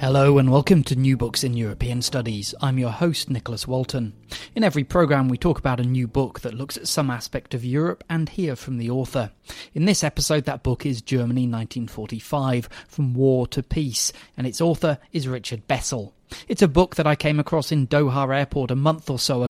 [0.00, 2.54] Hello and welcome to New Books in European Studies.
[2.62, 4.14] I'm your host, Nicholas Walton.
[4.54, 7.66] In every programme, we talk about a new book that looks at some aspect of
[7.66, 9.30] Europe and hear from the author.
[9.74, 14.96] In this episode, that book is Germany 1945 From War to Peace, and its author
[15.12, 16.14] is Richard Bessel.
[16.48, 19.44] It's a book that I came across in Doha Airport a month or so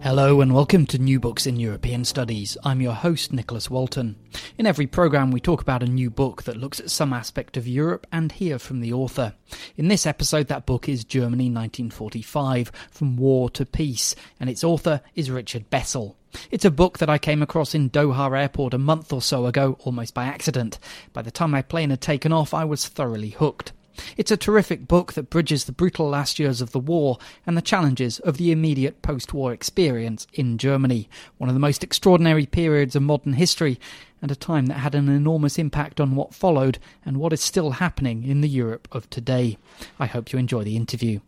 [0.00, 2.56] Hello and welcome to New Books in European Studies.
[2.62, 4.14] I'm your host, Nicholas Walton.
[4.56, 7.66] In every programme, we talk about a new book that looks at some aspect of
[7.66, 9.34] Europe and hear from the author.
[9.76, 15.00] In this episode, that book is Germany 1945 From War to Peace, and its author
[15.16, 16.16] is Richard Bessel.
[16.52, 19.78] It's a book that I came across in Doha Airport a month or so ago,
[19.80, 20.78] almost by accident.
[21.12, 23.72] By the time my plane had taken off, I was thoroughly hooked.
[24.16, 27.62] It's a terrific book that bridges the brutal last years of the war and the
[27.62, 31.08] challenges of the immediate post war experience in Germany,
[31.38, 33.78] one of the most extraordinary periods of modern history,
[34.20, 37.72] and a time that had an enormous impact on what followed and what is still
[37.72, 39.58] happening in the Europe of today.
[39.98, 41.20] I hope you enjoy the interview.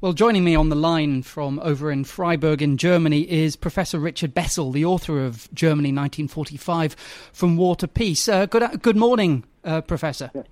[0.00, 4.34] Well, joining me on the line from over in Freiburg in Germany is Professor Richard
[4.34, 6.94] Bessel, the author of Germany 1945
[7.32, 8.28] From War to Peace.
[8.28, 10.30] Uh, good, good morning, uh, Professor.
[10.34, 10.42] Yeah.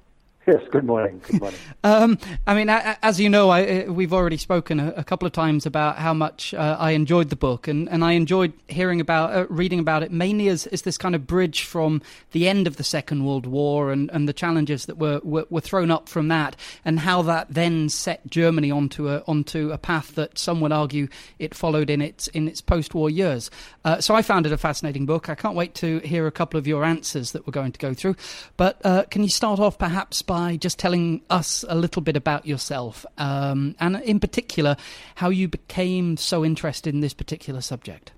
[0.51, 1.21] Yes, good morning.
[1.29, 1.61] Good morning.
[1.85, 5.33] um, I mean, as you know, I, uh, we've already spoken a, a, couple of
[5.33, 9.33] times about how much uh, I enjoyed the book, and, and I enjoyed hearing about,
[9.33, 12.79] uh, reading about it mainly as, as this kind of bridge from the end of
[12.79, 16.27] the Second World War and, and the challenges that were, were, were thrown up from
[16.29, 20.73] that, and how that then set Germany onto a onto a path that some would
[20.73, 21.07] argue
[21.39, 23.53] it followed in its in its post-war years.
[23.85, 25.29] Uh, so I found it a fascinating book.
[25.29, 27.95] I can't wait to hear a couple of your answers that we're going to go
[27.95, 28.17] through.
[28.57, 32.17] But uh, can you start off perhaps by by just telling us a little bit
[32.17, 34.75] about yourself, um, and in particular,
[35.17, 38.13] how you became so interested in this particular subject.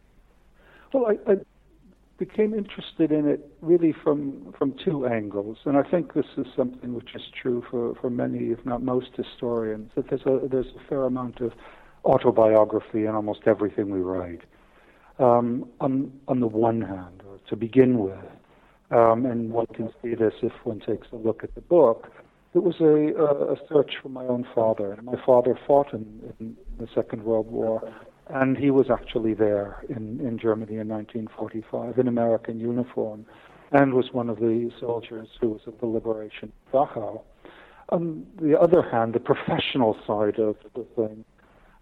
[0.92, 1.36] Well, I, I
[2.18, 6.94] became interested in it really from from two angles, and I think this is something
[6.94, 9.90] which is true for, for many, if not most, historians.
[9.96, 11.52] That there's a there's a fair amount of
[12.04, 14.42] autobiography in almost everything we write.
[15.18, 15.92] Um, on
[16.28, 18.31] on the one hand, to begin with,
[18.92, 22.12] um, and one can see this if one takes a look at the book.
[22.54, 24.98] It was a, a search for my own father.
[25.02, 27.90] My father fought in, in the Second World War,
[28.28, 33.24] and he was actually there in, in Germany in 1945 in American uniform,
[33.72, 37.22] and was one of the soldiers who was at the liberation of Dachau.
[37.88, 41.24] On the other hand, the professional side of the thing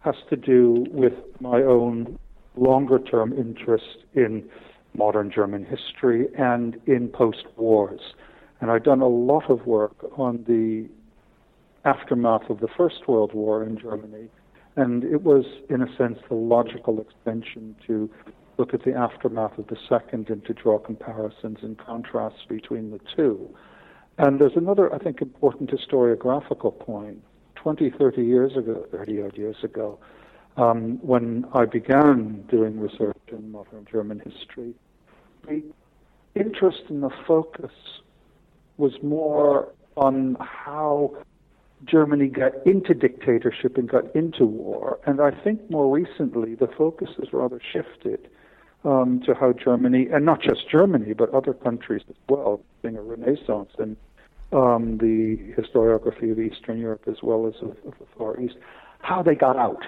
[0.01, 2.19] has to do with my own
[2.57, 4.49] longer term interest in
[4.95, 8.01] modern German history and in post wars.
[8.61, 10.89] And I've done a lot of work on the
[11.85, 14.29] aftermath of the First World War in Germany.
[14.77, 18.11] And it was, in a sense, the logical extension to
[18.59, 23.01] look at the aftermath of the Second and to draw comparisons and contrasts between the
[23.17, 23.49] two.
[24.19, 27.23] And there's another, I think, important historiographical point.
[27.57, 29.99] 20, 30 years ago, 30 odd years ago,
[30.57, 34.75] um, when I began doing research in modern German history,
[35.47, 35.63] the
[36.35, 37.73] interest and the focus
[38.77, 41.17] was more on how
[41.85, 44.99] Germany got into dictatorship and got into war.
[45.07, 48.29] And I think more recently the focus has rather shifted
[48.85, 53.03] um, to how Germany, and not just Germany, but other countries as well, being a
[53.03, 53.97] renaissance in
[54.53, 58.57] um, the historiography of Eastern Europe as well as of, of the Far East,
[59.01, 59.83] how they got out.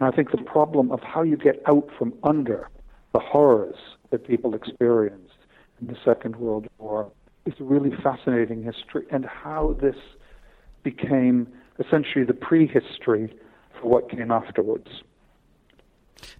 [0.00, 2.68] And I think the problem of how you get out from under
[3.12, 3.76] the horrors
[4.10, 5.34] that people experienced
[5.80, 7.12] in the Second World War
[7.44, 9.96] is a really fascinating history, and how this
[10.82, 13.34] became essentially the prehistory
[13.78, 15.02] for what came afterwards.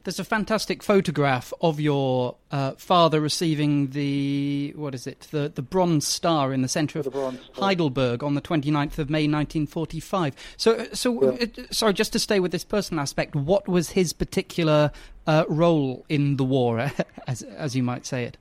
[0.05, 5.63] There's a fantastic photograph of your uh, father receiving the what is it the the
[5.63, 10.35] Bronze Star in the centre of the Heidelberg on the 29th of May 1945.
[10.57, 11.47] So uh, so yeah.
[11.59, 14.91] uh, sorry, just to stay with this personal aspect, what was his particular
[15.27, 16.91] uh, role in the war,
[17.27, 18.37] as as you might say it?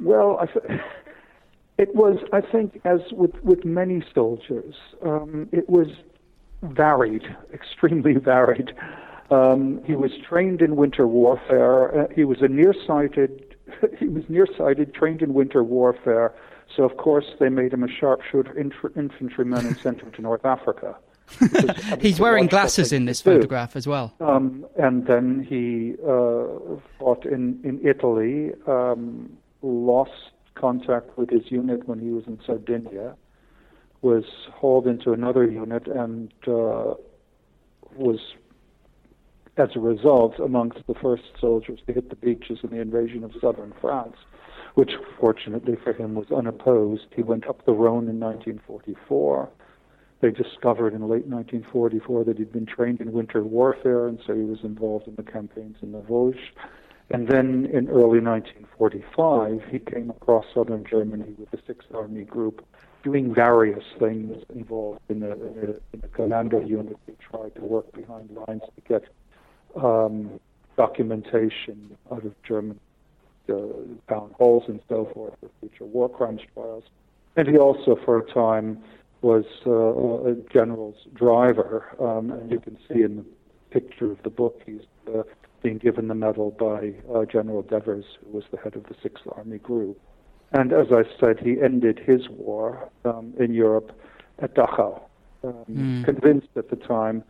[0.00, 0.46] Well, I.
[0.46, 0.80] Th-
[1.80, 5.86] it was, I think, as with, with many soldiers, um, it was
[6.62, 7.22] varied,
[7.54, 8.72] extremely varied.
[9.30, 12.02] Um, he was trained in winter warfare.
[12.02, 13.56] Uh, he was a nearsighted.
[13.98, 16.34] he was nearsighted, trained in winter warfare.
[16.76, 20.44] So of course they made him a sharpshooter inf- infantryman and sent him to North
[20.44, 20.96] Africa.
[22.00, 24.14] He's wearing glasses in this photograph as well.
[24.20, 31.86] Um, and then he uh, fought in in Italy, um, lost contact with his unit
[31.88, 33.14] when he was in Sardinia,
[34.02, 36.94] was hauled into another unit and uh,
[37.94, 38.18] was
[39.56, 43.32] as a result, amongst the first soldiers to hit the beaches in the invasion of
[43.40, 44.16] southern France,
[44.74, 47.06] which fortunately for him was unopposed.
[47.14, 49.48] He went up the Rhone in 1944.
[50.20, 54.42] They discovered in late 1944 that he'd been trained in winter warfare, and so he
[54.42, 56.38] was involved in the campaigns in the Vosges.
[57.12, 62.64] And then in early 1945, he came across southern Germany with the Sixth Army Group
[63.02, 65.32] doing various things involved in the,
[65.92, 66.96] in the commando unit.
[67.06, 69.04] They tried to work behind lines to get
[69.76, 70.40] um,
[70.76, 72.78] documentation out of German
[73.48, 73.54] uh,
[74.08, 76.84] town halls and so forth for future war crimes trials.
[77.36, 78.82] And he also, for a time,
[79.22, 81.86] was uh, a general's driver.
[82.00, 83.24] Um, and you can see in the
[83.70, 84.82] picture of the book, he's
[85.14, 85.22] uh,
[85.62, 89.24] being given the medal by uh, General Devers, who was the head of the Sixth
[89.36, 90.00] Army Group.
[90.52, 93.92] And as I said, he ended his war um, in Europe
[94.40, 95.02] at Dachau,
[95.44, 96.04] um, mm.
[96.04, 97.22] convinced at the time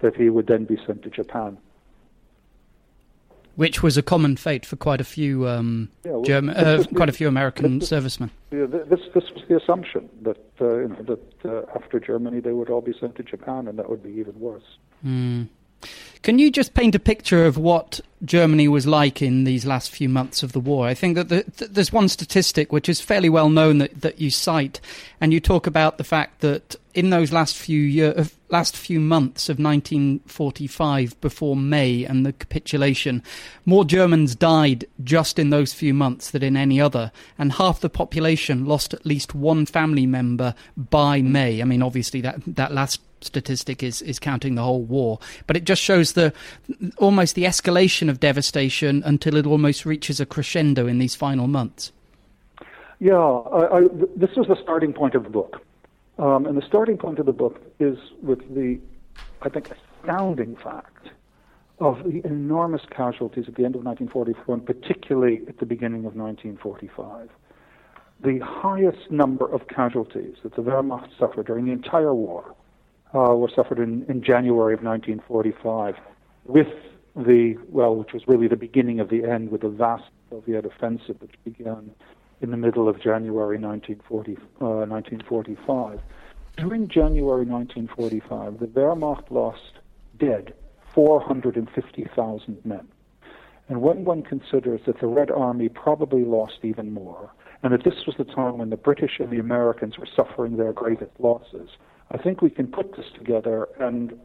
[0.00, 1.58] that he would then be sent to Japan.
[3.56, 7.08] Which was a common fate for quite a few um, yeah, well, German, uh, quite
[7.08, 8.30] a few American this, servicemen.
[8.50, 12.52] Yeah, this, this was the assumption that uh, you know, that uh, after Germany they
[12.52, 14.76] would all be sent to Japan, and that would be even worse.
[15.06, 15.48] Mm.
[16.22, 20.08] Can you just paint a picture of what Germany was like in these last few
[20.08, 20.86] months of the war?
[20.86, 24.20] I think that the, th- there's one statistic which is fairly well known that, that
[24.20, 24.80] you cite,
[25.20, 29.48] and you talk about the fact that in those last few year, last few months
[29.48, 33.20] of 1945, before May and the capitulation,
[33.66, 37.90] more Germans died just in those few months than in any other, and half the
[37.90, 41.60] population lost at least one family member by May.
[41.60, 45.18] I mean, obviously that that last statistic is, is counting the whole war,
[45.48, 46.32] but it just shows the
[46.96, 51.90] almost the escalation of devastation until it almost reaches a crescendo in these final months.
[53.00, 53.80] Yeah, I, I,
[54.14, 55.60] this was the starting point of the book,
[56.18, 58.78] um, and the starting point of the book is with the,
[59.42, 61.08] I think, astounding fact
[61.80, 66.14] of the enormous casualties at the end of 1944, and particularly at the beginning of
[66.14, 67.30] 1945
[68.24, 72.54] the highest number of casualties that the Wehrmacht suffered during the entire war
[73.14, 75.96] uh, were suffered in, in January of 1945
[76.46, 76.68] with
[77.14, 81.20] the, well, which was really the beginning of the end with the vast Soviet offensive
[81.20, 81.90] which began
[82.40, 86.00] in the middle of January 1940, uh, 1945.
[86.56, 89.78] During January 1945, the Wehrmacht lost
[90.18, 90.54] dead
[90.94, 92.86] 450,000 men.
[93.68, 97.32] And when one considers that the Red Army probably lost even more,
[97.62, 100.72] and that this was the time when the British and the Americans were suffering their
[100.72, 101.70] greatest losses,
[102.10, 104.18] I think we can put this together, and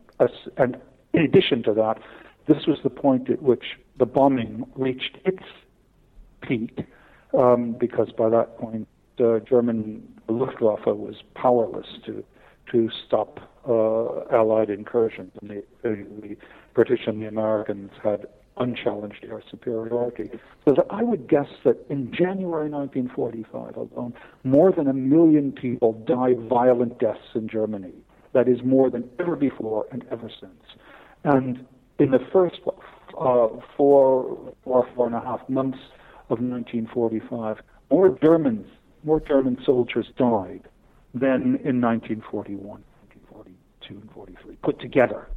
[0.58, 0.78] and
[1.14, 2.00] in addition to that,
[2.48, 5.44] this was the point at which the bombing reached its
[6.42, 6.80] peak,
[7.38, 8.88] um, because by that point,
[9.20, 12.24] uh, German Luftwaffe was powerless to
[12.72, 16.38] to stop uh, Allied incursions, and the, the,
[16.76, 18.28] British and the Americans had
[18.58, 20.30] unchallenged air superiority.
[20.66, 25.94] So that I would guess that in January 1945 alone, more than a million people
[26.08, 27.94] died violent deaths in Germany.
[28.34, 30.64] That is more than ever before and ever since.
[31.24, 31.66] And
[31.98, 35.80] in the first uh, four, four, four and a half months
[36.30, 37.58] of 1945,
[37.90, 38.68] more Germans,
[39.04, 40.68] more German soldiers died
[41.14, 45.28] than in 1941, 1942, and 43 put together.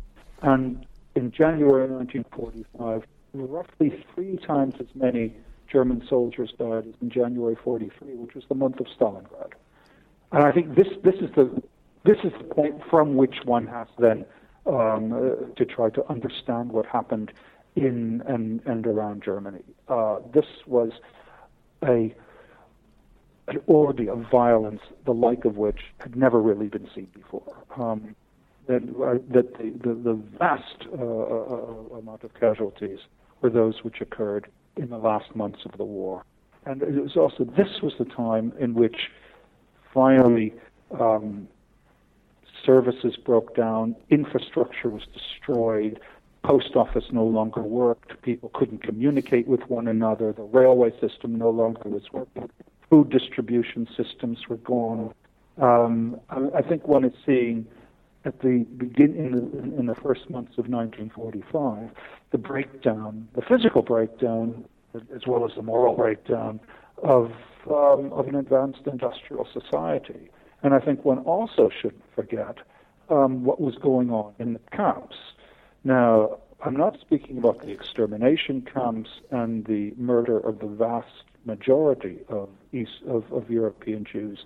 [0.42, 0.84] And
[1.14, 3.04] in January 1945,
[3.34, 5.34] roughly three times as many
[5.70, 9.52] German soldiers died as in January 43, which was the month of Stalingrad.
[10.32, 11.62] And I think this, this is the
[12.04, 14.24] this is the point from which one has then
[14.66, 17.32] um, uh, to try to understand what happened
[17.76, 19.62] in and, and around Germany.
[19.88, 20.90] Uh, this was
[21.84, 22.14] a
[23.48, 27.56] an orgy of violence, the like of which had never really been seen before.
[27.76, 28.14] Um,
[28.68, 33.00] that, uh, that the, the, the vast uh, uh, amount of casualties
[33.40, 36.24] were those which occurred in the last months of the war.
[36.64, 39.10] And it was also, this was the time in which
[39.92, 40.54] finally
[40.98, 41.48] um,
[42.64, 45.98] services broke down, infrastructure was destroyed,
[46.42, 51.50] post office no longer worked, people couldn't communicate with one another, the railway system no
[51.50, 52.50] longer was working,
[52.90, 55.14] food distribution systems were gone.
[55.60, 57.66] Um, I, I think one is seeing
[58.24, 61.90] at the begin in the, in the first months of 1945,
[62.30, 66.60] the breakdown, the physical breakdown, as well as the moral breakdown
[67.02, 67.32] of
[67.70, 70.30] um, of an advanced industrial society.
[70.62, 72.58] And I think one also shouldn't forget
[73.10, 75.16] um, what was going on in the camps.
[75.84, 82.18] Now, I'm not speaking about the extermination camps and the murder of the vast majority
[82.28, 84.44] of East of, of European Jews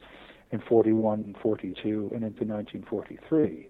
[0.51, 3.69] in 41 and 42 and into 1943.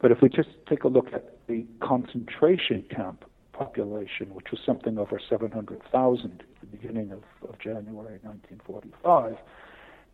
[0.00, 4.96] But if we just take a look at the concentration camp population, which was something
[4.96, 9.36] over 700,000 at the beginning of, of January 1945,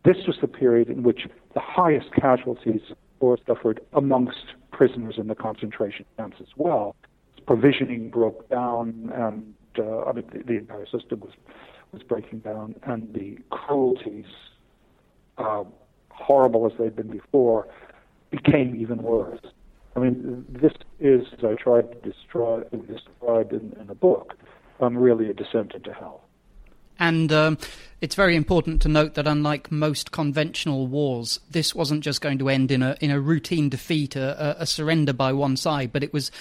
[0.03, 2.81] this was the period in which the highest casualties
[3.19, 6.95] were suffered amongst prisoners in the concentration camps as well.
[7.47, 11.31] Provisioning broke down, and uh, I mean, the, the, entire system was
[11.91, 14.25] was breaking down, and the cruelties,
[15.37, 15.63] uh,
[16.09, 17.67] horrible as they'd been before,
[18.31, 19.39] became even worse.
[19.95, 24.33] I mean, this is, as I tried to describe, describe in, in the book,
[24.81, 26.24] um, really a descent into hell.
[26.99, 27.57] And um,
[28.01, 32.49] it's very important to note that, unlike most conventional wars, this wasn't just going to
[32.49, 36.13] end in a in a routine defeat, a, a surrender by one side, but it
[36.13, 36.31] was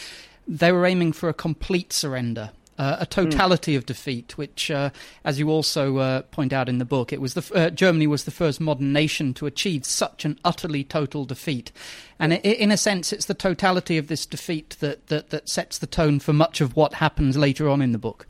[0.46, 2.50] they were aiming for a complete surrender.
[2.76, 3.76] Uh, a totality mm.
[3.76, 4.90] of defeat, which, uh,
[5.24, 8.24] as you also uh, point out in the book, it was the uh, Germany was
[8.24, 11.70] the first modern nation to achieve such an utterly total defeat,
[12.18, 15.78] and it, in a sense, it's the totality of this defeat that, that that sets
[15.78, 18.26] the tone for much of what happens later on in the book.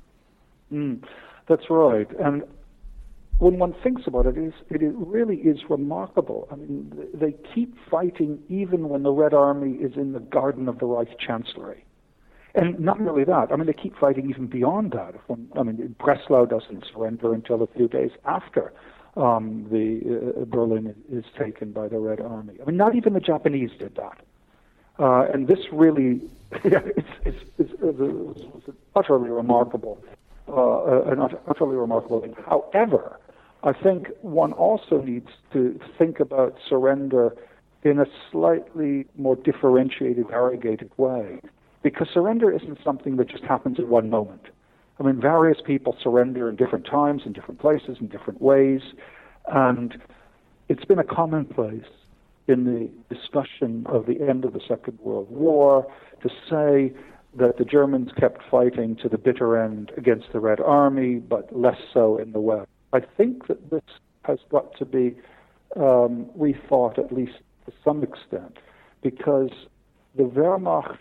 [0.71, 1.02] Mm.
[1.48, 2.08] That's right.
[2.18, 2.44] And
[3.38, 4.54] when one thinks about it, it,
[4.94, 6.48] really is remarkable.
[6.50, 10.78] I mean, they keep fighting even when the Red Army is in the garden of
[10.78, 11.84] the Reich Chancellery.
[12.54, 15.14] And not merely that, I mean, they keep fighting even beyond that.
[15.26, 18.72] When, I mean, Breslau doesn't surrender until a few days after
[19.16, 22.54] um, the uh, Berlin is taken by the Red Army.
[22.62, 24.18] I mean, not even the Japanese did that.
[25.00, 26.22] Uh, and this really,
[26.52, 30.00] it's, it's, it's, it's, utterly remarkable
[30.46, 32.34] Uh, an utterly remarkable thing.
[32.46, 33.18] However,
[33.62, 37.34] I think one also needs to think about surrender
[37.82, 41.40] in a slightly more differentiated, variegated way,
[41.82, 44.42] because surrender isn't something that just happens at one moment.
[45.00, 48.82] I mean, various people surrender in different times, in different places, in different ways,
[49.46, 49.96] and
[50.68, 51.88] it's been a commonplace
[52.48, 55.90] in the discussion of the end of the Second World War
[56.22, 56.92] to say
[57.36, 61.78] that the Germans kept fighting to the bitter end against the Red Army, but less
[61.92, 62.68] so in the West.
[62.92, 63.82] I think that this
[64.22, 65.16] has got to be
[65.76, 68.58] um, rethought, at least to some extent,
[69.02, 69.50] because
[70.16, 70.98] the Wehrmacht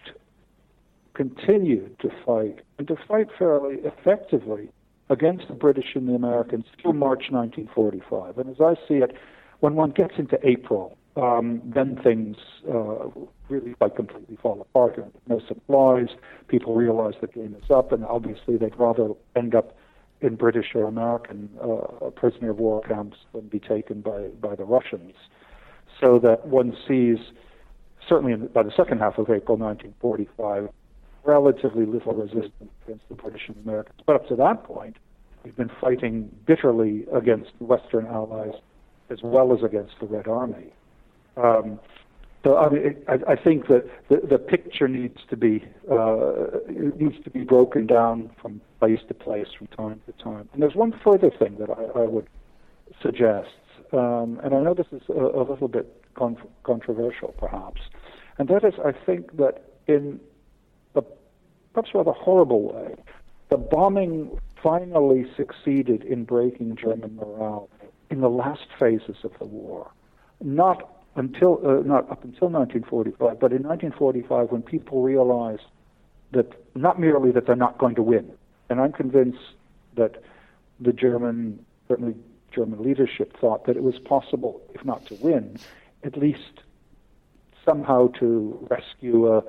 [1.13, 4.69] continued to fight, and to fight fairly effectively
[5.09, 8.39] against the British and the Americans through March 1945.
[8.39, 9.15] And as I see it,
[9.59, 13.07] when one gets into April, um, then things uh,
[13.49, 14.97] really like completely fall apart.
[15.27, 16.07] No supplies.
[16.47, 19.75] People realize the game is up, and obviously they'd rather end up
[20.21, 24.63] in British or American uh, prisoner of war camps than be taken by, by the
[24.63, 25.13] Russians.
[25.99, 27.17] So that one sees,
[28.07, 30.69] certainly in, by the second half of April 1945,
[31.25, 33.99] relatively little resistance against the British and Americans.
[34.05, 34.97] But up to that point,
[35.43, 38.53] we've been fighting bitterly against Western allies
[39.09, 40.73] as well as against the Red Army.
[41.37, 41.79] Um,
[42.43, 47.23] so I mean, I, I, think that the, the picture needs to be uh, needs
[47.23, 50.49] to be broken down from place to place, from time to time.
[50.51, 52.27] And there's one further thing that I, I would
[53.01, 53.47] suggest,
[53.93, 57.81] um, and I know this is a, a little bit con- controversial, perhaps,
[58.37, 60.19] and that is, I think that in
[60.95, 61.03] a
[61.73, 62.95] perhaps rather horrible way,
[63.49, 67.69] the bombing finally succeeded in breaking German morale
[68.09, 69.91] in the last phases of the war,
[70.41, 75.63] not until uh, not up until 1945, but in 1945, when people realized
[76.31, 78.31] that not merely that they're not going to win,
[78.69, 79.39] and I'm convinced
[79.95, 80.23] that
[80.79, 82.15] the German, certainly
[82.51, 85.57] German leadership, thought that it was possible, if not to win,
[86.03, 86.61] at least
[87.63, 89.43] somehow to rescue a,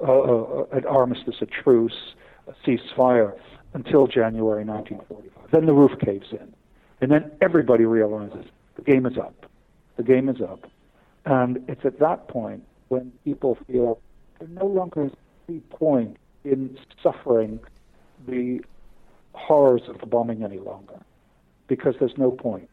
[0.00, 2.14] a, a, an armistice, a truce,
[2.48, 3.38] a ceasefire
[3.74, 5.50] until January 1945.
[5.50, 6.54] Then the roof caves in,
[7.02, 8.46] and then everybody realizes
[8.76, 9.46] the game is up.
[9.96, 10.66] The game is up
[11.24, 14.00] and it's at that point when people feel
[14.38, 15.10] there no longer
[15.48, 17.60] any point in suffering
[18.26, 18.60] the
[19.32, 20.98] horrors of the bombing any longer
[21.68, 22.68] because there's no point.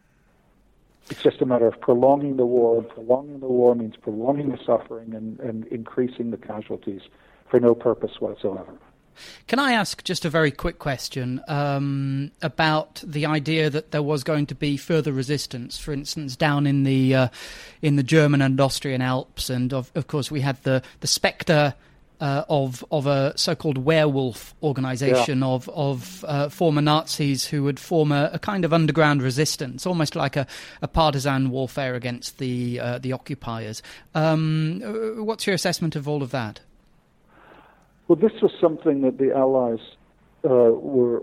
[1.10, 4.58] It's just a matter of prolonging the war, and prolonging the war means prolonging the
[4.64, 7.02] suffering and, and increasing the casualties
[7.48, 8.74] for no purpose whatsoever.
[9.46, 14.24] Can I ask just a very quick question um, about the idea that there was
[14.24, 15.78] going to be further resistance?
[15.78, 17.28] For instance, down in the uh,
[17.82, 21.74] in the German and Austrian Alps, and of, of course we had the the spectre.
[22.20, 25.46] Uh, of of a so-called werewolf organization yeah.
[25.46, 30.16] of of uh, former Nazis who would form a, a, kind of underground resistance, almost
[30.16, 30.44] like a,
[30.82, 33.84] a partisan warfare against the uh, the occupiers.
[34.16, 36.58] Um, uh, what's your assessment of all of that?
[38.08, 39.80] Well, this was something that the Allies
[40.42, 41.22] uh, were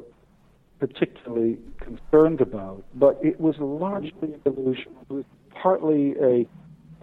[0.80, 4.92] particularly concerned about, but it was largely an illusion.
[5.10, 6.48] It was partly a,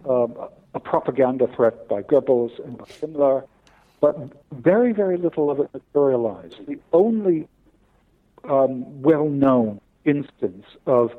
[0.08, 0.36] um,
[0.74, 3.44] a propaganda threat by Goebbels and by Himmler,
[4.00, 4.16] but
[4.52, 6.64] very, very little of it materialized.
[6.66, 7.48] The only
[8.44, 11.10] um, well known instance of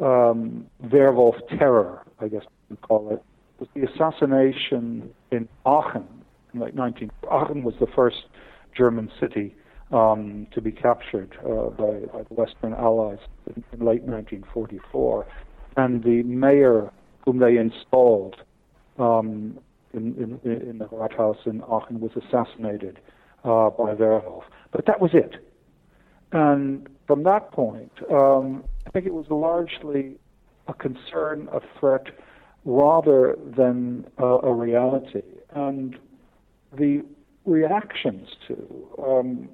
[0.00, 3.22] um, Werwolf terror, I guess we call it,
[3.58, 6.19] was the assassination in Aachen
[6.58, 7.10] like 19.
[7.30, 8.24] Aachen was the first
[8.76, 9.54] German city
[9.92, 13.18] um, to be captured uh, by, by, the Western Allies
[13.54, 15.26] in, late 1944,
[15.76, 16.90] and the mayor
[17.24, 18.36] whom they installed
[18.98, 19.58] um,
[19.92, 23.00] in, in, in, the Rathaus in Aachen was assassinated
[23.44, 24.44] uh, by Werwolf.
[24.70, 25.36] But that was it.
[26.32, 30.16] And from that point, um, I think it was largely
[30.68, 32.06] a concern, a threat,
[32.64, 35.22] rather than uh, a reality.
[35.54, 35.98] And
[36.72, 37.04] the
[37.44, 39.48] reactions to um,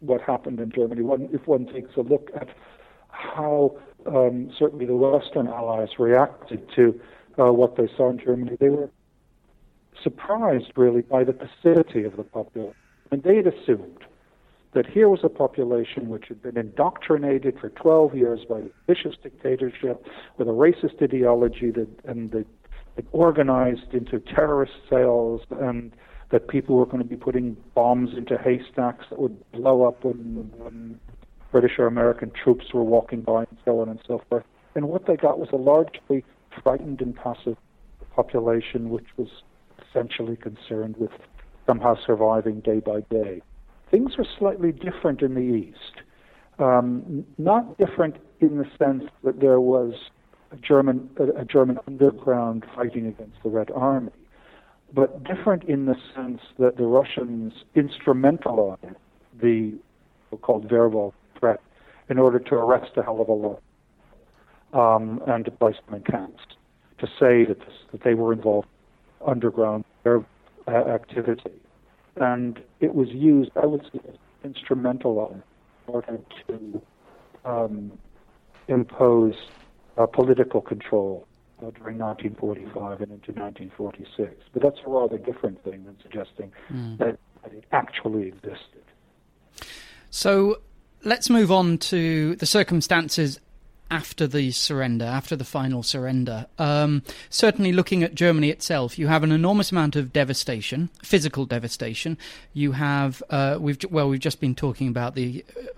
[0.00, 2.48] what happened in Germany, one, if one takes a look at
[3.08, 3.76] how
[4.06, 6.98] um, certainly the Western Allies reacted to
[7.38, 8.90] uh, what they saw in Germany, they were
[10.02, 12.74] surprised really by the passivity of the population.
[13.10, 14.04] And they had assumed
[14.74, 19.16] that here was a population which had been indoctrinated for 12 years by the vicious
[19.22, 20.04] dictatorship
[20.36, 22.44] with a racist ideology that, and
[23.12, 25.92] organized into terrorist cells and
[26.30, 30.50] that people were going to be putting bombs into haystacks that would blow up when,
[30.58, 31.00] when
[31.50, 34.44] British or American troops were walking by and so on and so forth.
[34.74, 36.24] And what they got was a largely
[36.62, 37.56] frightened and passive
[38.14, 39.28] population which was
[39.88, 41.10] essentially concerned with
[41.66, 43.40] somehow surviving day by day.
[43.90, 46.02] Things were slightly different in the East.
[46.58, 49.94] Um, not different in the sense that there was
[50.50, 54.12] a German, a, a German underground fighting against the Red Army,
[54.92, 58.94] but different in the sense that the Russians instrumentalized
[59.40, 59.74] the
[60.30, 61.60] so-called Werwolf threat
[62.08, 63.62] in order to arrest a hell of a lot
[64.72, 66.42] um, and to place them in camps,
[66.98, 68.68] to say that, this, that they were involved
[69.20, 70.20] in underground uh,
[70.70, 71.52] activity.
[72.16, 74.00] And it was used, I would say,
[74.44, 75.42] instrumentalized
[75.86, 76.18] in order
[76.48, 76.82] to
[77.44, 77.92] um,
[78.68, 79.34] impose
[79.96, 81.27] uh, political control
[81.60, 84.44] uh, during 1945 and into 1946.
[84.52, 86.98] But that's a rather different thing than suggesting mm.
[86.98, 88.82] that, that it actually existed.
[90.10, 90.60] So
[91.04, 93.40] let's move on to the circumstances
[93.90, 96.46] after the surrender, after the final surrender.
[96.58, 102.18] Um, certainly, looking at Germany itself, you have an enormous amount of devastation, physical devastation.
[102.52, 105.68] You have, uh, we've well, we've just been talking about the uh,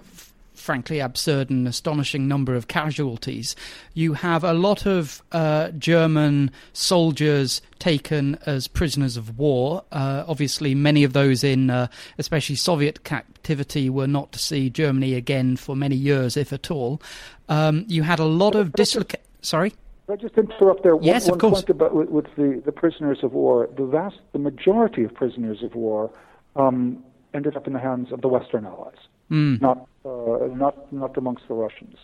[0.60, 3.56] frankly absurd and astonishing number of casualties.
[3.94, 9.84] You have a lot of uh, German soldiers taken as prisoners of war.
[9.90, 15.14] Uh, obviously, many of those in, uh, especially Soviet captivity, were not to see Germany
[15.14, 17.00] again for many years, if at all.
[17.48, 19.24] Um, you had a lot of dislocation.
[19.42, 19.72] Sorry.
[20.10, 20.96] I just interrupt there?
[21.00, 21.62] Yes, one, of course.
[21.62, 23.68] Point about with, with, the, the prisoners of war.
[23.76, 26.10] The vast, the majority of prisoners of war
[26.56, 28.98] um, ended up in the hands of the Western Allies,
[29.30, 29.60] mm.
[29.60, 31.96] not uh, not not amongst the Russians,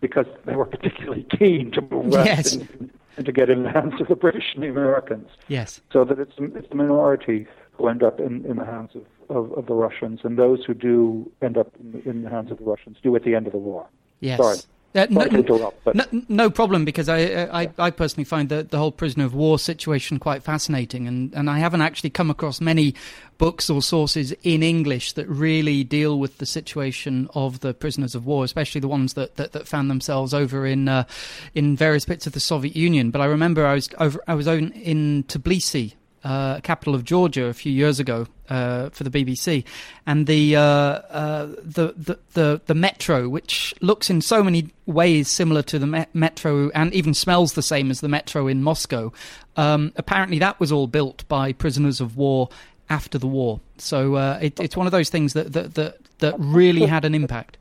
[0.00, 2.52] because they were particularly keen to move west yes.
[2.54, 5.28] and, and, to get in the hands of the British and the Americans.
[5.48, 5.80] Yes.
[5.92, 9.52] So that it's it's the minority who end up in, in the hands of, of,
[9.58, 12.64] of the Russians, and those who do end up in, in the hands of the
[12.64, 13.86] Russians do at the end of the war.
[14.20, 14.38] Yes.
[14.38, 14.58] Sorry.
[14.92, 18.90] Uh, no, interrupt, no, no, problem, because I, I, I personally find the, the whole
[18.90, 22.96] prisoner of war situation quite fascinating, and, and I haven't actually come across many
[23.38, 28.26] books or sources in English that really deal with the situation of the prisoners of
[28.26, 31.04] war, especially the ones that, that, that found themselves over in uh,
[31.54, 33.12] in various bits of the Soviet Union.
[33.12, 35.94] But I remember I was over I was in Tbilisi
[36.24, 39.64] uh, capital of Georgia a few years ago uh, for the BBC,
[40.06, 45.28] and the, uh, uh, the, the the the metro, which looks in so many ways
[45.28, 49.12] similar to the me- metro and even smells the same as the metro in Moscow.
[49.56, 52.48] Um, apparently, that was all built by prisoners of war
[52.88, 53.60] after the war.
[53.78, 57.14] So uh, it, it's one of those things that that that, that really had an
[57.14, 57.56] impact.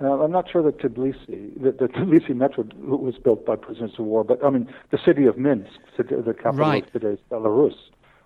[0.00, 4.04] Uh, I'm not sure that Tbilisi, the, the Tbilisi metro was built by prisoners of
[4.06, 6.84] war, but I mean the city of Minsk, the capital right.
[6.84, 7.76] of today's Belarus,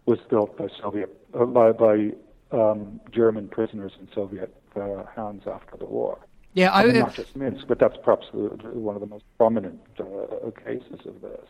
[0.07, 2.13] was built by Soviet uh, by, by
[2.53, 6.19] um, German prisoners in Soviet uh, hands after the war.
[6.55, 9.25] Yeah, I, I mean, not just Minsk, but that's perhaps the, one of the most
[9.37, 11.47] prominent uh, cases of this.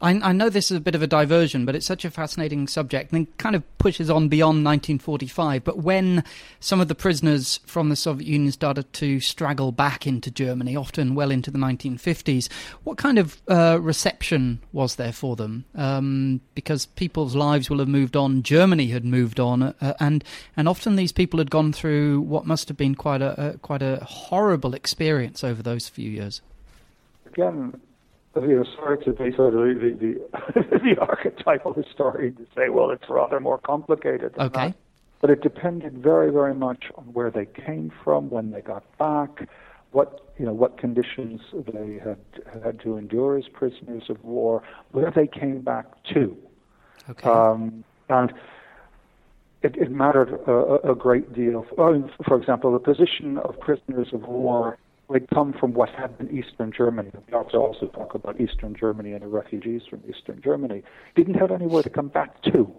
[0.00, 2.66] I, I, know this is a bit of a diversion, but it's such a fascinating
[2.68, 5.64] subject and kind of pushes on beyond 1945.
[5.64, 6.24] But when
[6.60, 11.14] some of the prisoners from the Soviet Union started to straggle back into Germany, often
[11.14, 12.50] well into the 1950s,
[12.84, 15.64] what kind of uh, reception was there for them?
[15.74, 20.24] Um, because people's lives will have moved on, Germany had moved on, uh, and
[20.56, 23.82] and often these people had gone through what must have been quite a, a quite
[23.82, 26.40] a horrible experience over those few years.
[27.26, 27.80] Again,
[28.42, 30.18] you know, sorry to be sort of the,
[30.54, 34.34] the, the archetypal historian to say, well, it's rather more complicated.
[34.38, 34.68] okay.
[34.68, 34.76] That.
[35.20, 39.48] But it depended very, very much on where they came from, when they got back,
[39.92, 41.40] what you know what conditions
[41.72, 42.18] they had
[42.62, 46.36] had to endure as prisoners of war, where they came back to,
[47.08, 47.30] Okay.
[47.30, 48.30] um, and
[49.62, 51.64] it, it mattered a, a great deal.
[51.74, 54.76] For, for example, the position of prisoners of war
[55.14, 57.10] had come from what had been Eastern Germany.
[57.28, 60.82] We also also talk about Eastern Germany and the refugees from Eastern Germany
[61.14, 62.70] didn't have anywhere to come back to.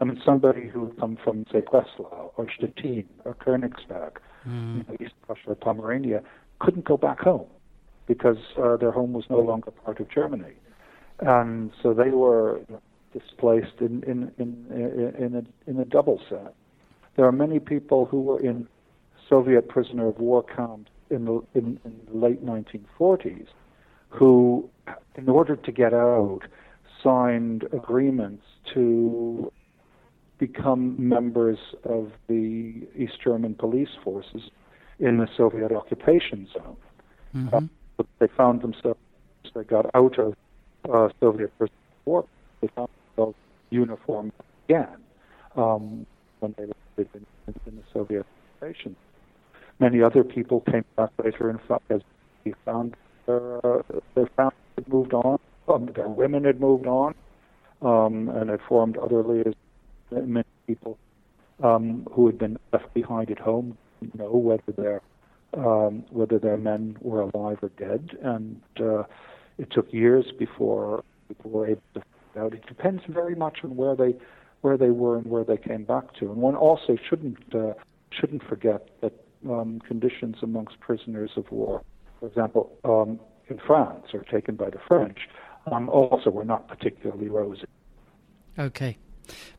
[0.00, 4.78] I mean, somebody who had come from, say, Breslau or Stettin or Königsberg, Mm.
[4.78, 6.20] you know, East Prussia or Pomerania,
[6.58, 7.46] couldn't go back home
[8.06, 10.54] because uh, their home was no longer part of Germany,
[11.20, 12.60] and so they were
[13.12, 14.66] displaced in in in
[15.16, 16.54] in a in a double set.
[17.14, 18.66] There are many people who were in
[19.28, 23.46] Soviet prisoner of war camps in the in, in the late 1940s,
[24.08, 24.68] who,
[25.14, 26.40] in order to get out,
[27.02, 28.44] signed agreements
[28.74, 29.52] to
[30.38, 34.50] become members of the East German police forces
[34.98, 36.76] in the Soviet occupation zone.
[37.34, 37.68] Mhm.
[37.96, 38.98] But they found themselves,
[39.54, 40.34] they got out of
[40.90, 42.24] uh, Soviet prisoner war,
[42.60, 43.36] they found themselves
[43.70, 44.32] uniformed
[44.64, 44.96] again
[45.56, 46.06] um,
[46.40, 46.64] when they
[46.96, 48.26] lived in, in, in the Soviet
[48.60, 48.96] occupation.
[49.82, 52.02] Many other people came back later, and fact, as
[52.44, 52.94] we found
[53.26, 53.82] their, uh,
[54.14, 57.16] their families had moved on, um, their women had moved on,
[57.82, 59.56] um, and had formed other liaisons.
[60.12, 60.98] Many people
[61.64, 65.00] um, who had been left behind at home didn't know whether their
[65.54, 69.02] um, whether their men were alive or dead, and uh,
[69.58, 72.02] it took years before people were able to
[72.34, 72.54] find out.
[72.54, 74.14] It depends very much on where they
[74.60, 76.30] where they were and where they came back to.
[76.30, 77.72] And one also shouldn't uh,
[78.10, 79.12] shouldn't forget that
[79.48, 81.82] um, conditions amongst prisoners of war,
[82.20, 85.28] for example, um, in France or taken by the French,
[85.70, 87.64] um, also were not particularly rosy.
[88.58, 88.96] Okay.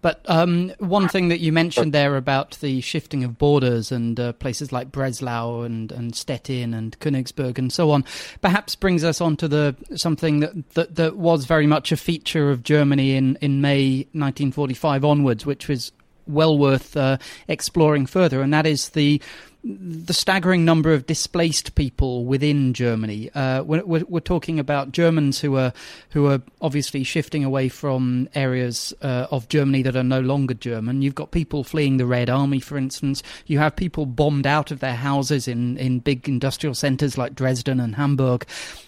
[0.02, 4.34] But um, one thing that you mentioned there about the shifting of borders and uh,
[4.34, 8.04] places like Breslau and, and Stettin and Königsberg and so on,
[8.42, 12.52] perhaps brings us on to the something that, that, that was very much a feature
[12.52, 15.94] of Germany in, in May 1945 onwards, which was
[16.28, 17.18] well worth uh,
[17.48, 19.22] exploring further, and that is the
[19.64, 23.30] the staggering number of displaced people within Germany.
[23.34, 25.72] Uh, we're, we're, talking about Germans who are
[26.10, 31.02] who are obviously shifting away from areas uh, of Germany that are no longer German.
[31.02, 33.24] You've got people fleeing the Red Army, for instance.
[33.46, 37.80] You have people bombed out of their houses in, in big industrial centres like Dresden
[37.80, 38.46] and Hamburg.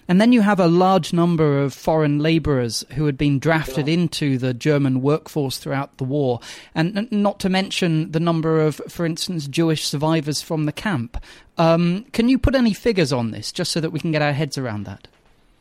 [0.07, 4.37] And then you have a large number of foreign labourers who had been drafted into
[4.37, 6.39] the German workforce throughout the war.
[6.75, 11.17] And not to mention the number of, for instance, Jewish survivors from the camp.
[11.57, 14.33] Um, can you put any figures on this, just so that we can get our
[14.33, 15.07] heads around that?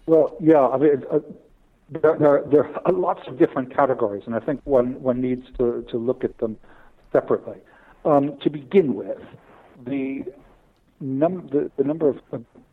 [0.06, 1.20] Well, yeah, I mean, uh,
[1.90, 5.86] there, there, there are lots of different categories, and I think one, one needs to,
[5.90, 6.58] to look at them
[7.12, 7.56] separately.
[8.04, 9.16] Um, to begin with,
[9.86, 10.24] the,
[11.00, 12.18] num- the, the number of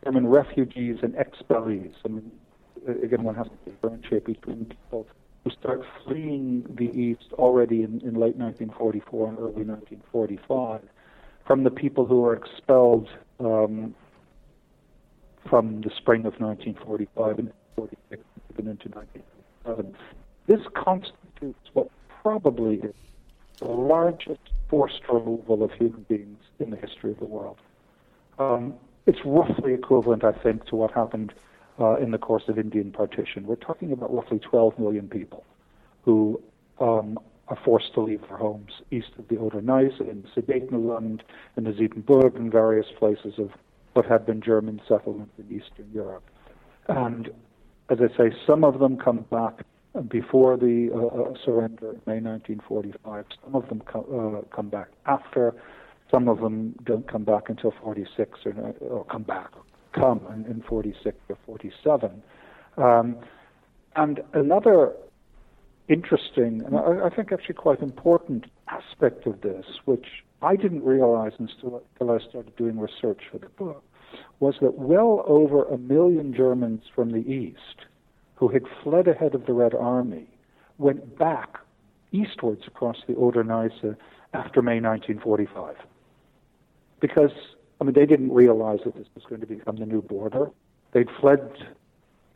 [0.04, 2.32] German refugees and expellees, I mean,
[3.02, 5.06] again, one has to differentiate between people
[5.44, 10.80] who start fleeing the East already in, in late 1944 and early 1945
[11.46, 13.08] from the people who were expelled
[13.40, 13.94] um,
[15.48, 19.96] from the spring of 1945 and 46 even into 1947.
[20.46, 21.88] This constitutes what
[22.22, 22.94] probably is
[23.58, 27.58] the largest forced removal of human beings in the history of the world.
[28.38, 28.74] Um,
[29.06, 31.32] it's roughly equivalent, I think, to what happened
[31.80, 33.46] uh, in the course of Indian partition.
[33.46, 35.44] We're talking about roughly 12 million people
[36.04, 36.40] who
[36.80, 41.20] um, are forced to leave their homes east of the Oder-Neisse, in Sudetenland,
[41.56, 43.50] in the Siebenburg, and various places of
[43.92, 46.24] what had been German settlements in Eastern Europe.
[46.88, 47.30] And
[47.90, 49.64] as I say, some of them come back
[50.08, 53.26] before the uh, surrender in May 1945.
[53.44, 55.54] Some of them uh, come back after.
[56.12, 59.50] Some of them don't come back until 46 or, or come back,
[59.94, 62.22] come in, in 46 or 47.
[62.76, 63.16] Um,
[63.96, 64.92] and another
[65.88, 70.06] interesting, and I, I, think actually quite important aspect of this, which
[70.42, 73.82] I didn't realize until, until I started doing research for the book,
[74.40, 77.86] was that well over a million Germans from the East
[78.34, 80.26] who had fled ahead of the Red Army
[80.78, 81.58] went back
[82.10, 83.96] eastwards across the Oder-Neisse
[84.34, 85.76] after May 1945.
[87.02, 87.32] Because,
[87.80, 90.50] I mean, they didn't realize that this was going to become the new border.
[90.92, 91.50] They'd fled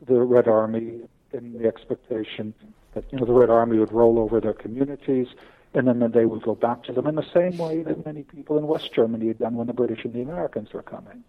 [0.05, 0.99] the Red Army
[1.31, 2.53] in the expectation
[2.93, 5.27] that you know the Red Army would roll over their communities,
[5.73, 8.57] and then they would go back to them in the same way that many people
[8.57, 11.23] in West Germany had done when the British and the Americans were coming.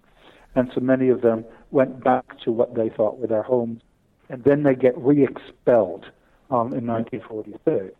[0.56, 3.82] And so many of them went back to what they thought were their homes,
[4.28, 6.06] and then they get re-expelled
[6.50, 7.90] um, in 1943.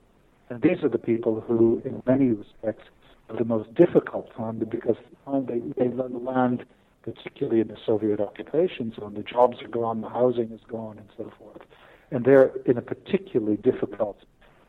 [0.50, 2.88] And these are the people who, in many respects,
[3.36, 6.64] the most difficult time because the time they, they land
[7.02, 9.14] particularly in the Soviet occupation zone.
[9.14, 11.62] The jobs are gone, the housing is gone, and so forth.
[12.10, 14.18] And they're in a particularly difficult,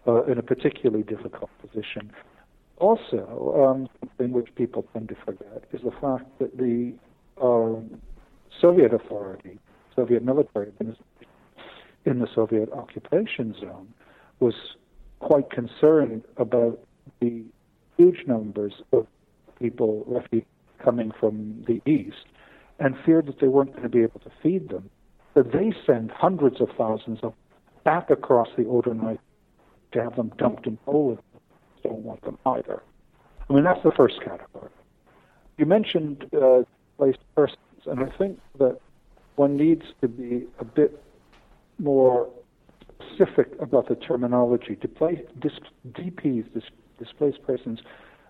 [0.08, 2.12] uh, in a particularly difficult position.
[2.78, 3.88] Also,
[4.20, 6.94] um, which people tend to forget is the fact that the
[7.42, 8.02] um,
[8.62, 9.60] Soviet authority,
[9.96, 10.72] Soviet military
[12.06, 13.94] in the Soviet occupation zone,
[14.40, 14.54] was
[15.20, 16.80] quite concerned about
[17.20, 17.44] the
[18.00, 19.06] huge numbers of
[19.60, 20.48] people, refugees
[20.84, 22.26] coming from the east,
[22.80, 24.90] and feared that they weren't going to be able to feed them.
[25.34, 27.34] So they sent hundreds of thousands of
[27.84, 28.94] back across the Oder
[29.92, 31.20] to have them dumped in Poland.
[31.84, 32.82] Don't want them either.
[33.50, 34.70] I mean, that's the first category.
[35.58, 38.80] You mentioned uh, displaced persons, and I think that
[39.36, 41.04] one needs to be a bit
[41.80, 42.30] more
[43.12, 44.76] specific about the terminology.
[44.76, 45.24] Displaced,
[45.92, 46.46] DPs,
[47.04, 47.80] displaced persons,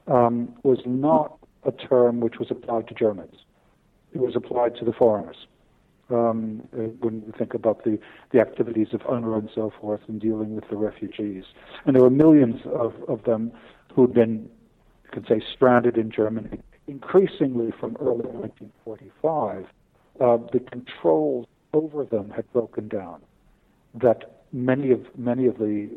[0.07, 3.35] um, was not a term which was applied to Germans.
[4.13, 5.47] It was applied to the foreigners.
[6.09, 7.99] Um, when we think about the,
[8.31, 11.43] the activities of UNRRA and so forth in dealing with the refugees.
[11.85, 13.51] And there were millions of, of them
[13.93, 14.49] who'd been,
[15.03, 16.61] you could say, stranded in Germany.
[16.87, 19.65] Increasingly from early 1945,
[20.19, 23.21] uh, the controls over them had broken down.
[23.93, 25.89] That many of many of the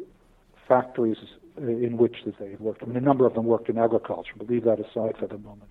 [0.73, 1.19] factories
[1.61, 2.83] uh, in which they had worked.
[2.83, 5.39] I mean, a number of them worked in agriculture, but leave that aside for the
[5.39, 5.71] moment.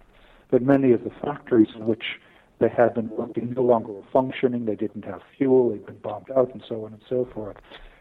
[0.52, 2.04] But many of the factories in which
[2.60, 6.30] they had been working no longer were functioning, they didn't have fuel, they'd been bombed
[6.36, 7.58] out, and so on and so forth.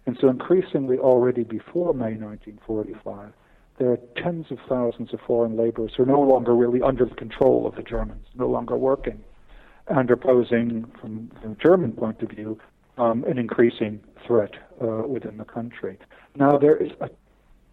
[0.07, 3.33] And so, increasingly, already before May 1945,
[3.79, 7.15] there are tens of thousands of foreign laborers who are no longer really under the
[7.15, 9.23] control of the Germans, no longer working,
[9.89, 12.59] and are posing, from, a German point of view,
[13.01, 15.99] um, an increasing threat uh, within the country.
[16.37, 17.09] Now, there is a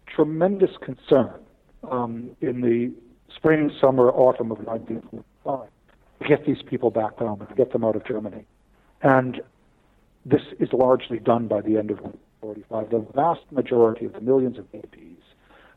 [0.06, 1.40] tremendous concern
[1.88, 2.92] um, in the
[3.36, 5.68] spring, summer, autumn of 1945
[6.20, 8.44] to get these people back home and to get them out of Germany.
[9.02, 9.42] And
[10.24, 12.90] this is largely done by the end of 1945.
[12.90, 15.22] The vast majority of the millions of DPs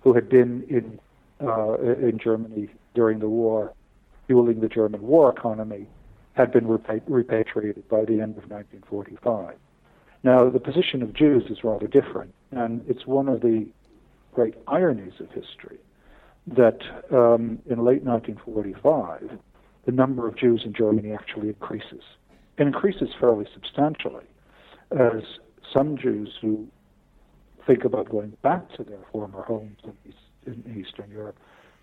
[0.01, 0.99] who had been in
[1.45, 3.73] uh, in Germany during the war,
[4.27, 5.87] fueling the German war economy,
[6.33, 9.55] had been repatriated by the end of 1945.
[10.23, 13.67] Now, the position of Jews is rather different, and it's one of the
[14.33, 15.79] great ironies of history
[16.47, 16.79] that
[17.11, 19.39] um, in late 1945,
[19.85, 22.03] the number of Jews in Germany actually increases.
[22.57, 24.25] It increases fairly substantially,
[24.91, 25.23] as
[25.73, 26.67] some Jews who
[27.65, 31.37] think about going back to their former homes in, East, in Eastern Europe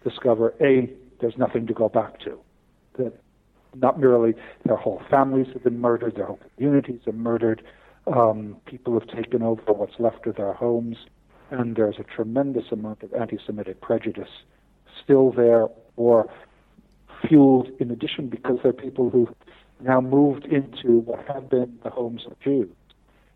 [0.05, 2.39] discover A, there's nothing to go back to.
[2.99, 3.13] That
[3.75, 7.63] not merely their whole families have been murdered, their whole communities are murdered,
[8.07, 10.97] um, people have taken over what's left of their homes,
[11.51, 14.29] and there's a tremendous amount of anti Semitic prejudice
[15.03, 16.31] still there or
[17.27, 19.29] fueled in addition because there are people who
[19.81, 22.69] now moved into what have been the homes of Jews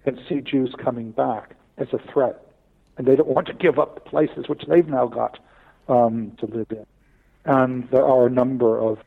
[0.05, 2.41] and see Jews coming back as a threat.
[2.97, 5.39] And they don't want to give up the places which they've now got
[5.89, 6.85] um, to live in.
[7.45, 8.99] And there are a number of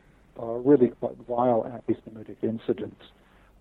[0.44, 3.02] really quite vile anti Semitic incidents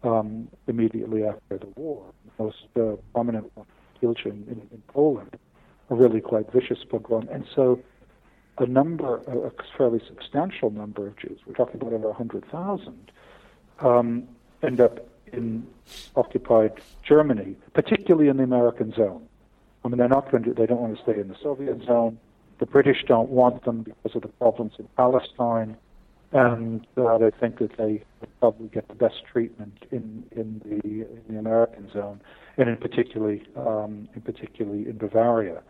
[0.04, 2.06] um, immediately after the war.
[2.38, 3.68] The most uh, prominent one,
[4.02, 5.36] in, in, in Poland,
[5.90, 7.28] a really quite vicious pogrom.
[7.32, 7.82] And so
[8.58, 13.12] a number, a fairly substantial number of Jews, we're talking about over 100,000,
[13.80, 14.28] um,
[14.62, 15.66] end up in
[16.16, 19.28] occupied Germany, particularly in the American zone.
[19.84, 22.18] I mean, they're not going to, they don't want to stay in the Soviet zone.
[22.60, 25.78] The British don't want them because of the problems in Palestine
[26.36, 28.04] and uh, they think that they
[28.42, 32.22] probably get the best treatment in in the in the American zone,
[32.58, 35.64] and in particularly um, in particularly in Bavaria.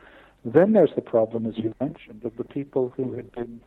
[0.43, 3.61] Then there's the problem, as you mentioned, of the people who had been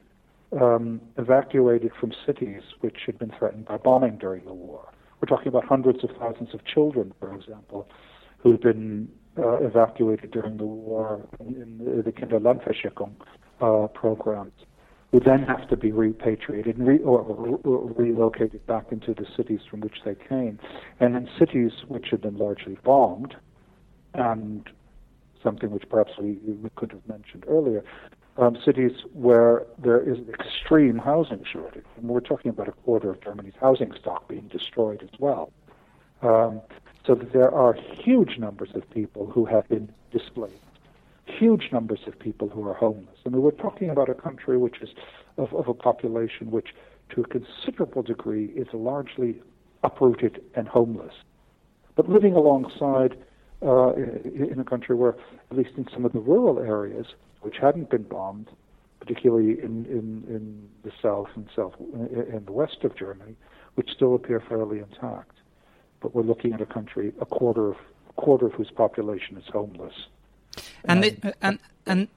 [0.61, 4.88] um, evacuated from cities which had been threatened by bombing during the war.
[5.20, 7.88] We're talking about hundreds of thousands of children, for example,
[8.38, 13.12] who had been uh, evacuated during the war in the, the Kinderlandverschickung
[13.61, 14.52] uh, programs
[15.12, 19.60] would then have to be repatriated and re- or, or, relocated back into the cities
[19.70, 20.58] from which they came.
[21.00, 23.34] And in cities which had been largely bombed,
[24.14, 24.68] and
[25.42, 27.84] something which perhaps we, we could have mentioned earlier,
[28.36, 31.84] um, cities where there is an extreme housing shortage.
[31.96, 35.52] And we're talking about a quarter of Germany's housing stock being destroyed as well.
[36.22, 36.60] Um,
[37.06, 40.54] so that there are huge numbers of people who have been displaced
[41.38, 43.16] huge numbers of people who are homeless.
[43.26, 44.90] I mean, we're talking about a country which is
[45.36, 46.68] of, of a population which,
[47.10, 49.40] to a considerable degree, is largely
[49.82, 51.14] uprooted and homeless.
[51.96, 53.16] But living alongside
[53.62, 55.16] uh, in a country where,
[55.50, 57.06] at least in some of the rural areas,
[57.40, 58.48] which hadn't been bombed,
[59.00, 63.36] particularly in, in, in the south and south in the west of Germany,
[63.74, 65.36] which still appear fairly intact.
[66.00, 67.76] But we're looking at a country a quarter of
[68.16, 69.94] quarter of whose population is homeless.
[70.84, 72.08] And um, the, and and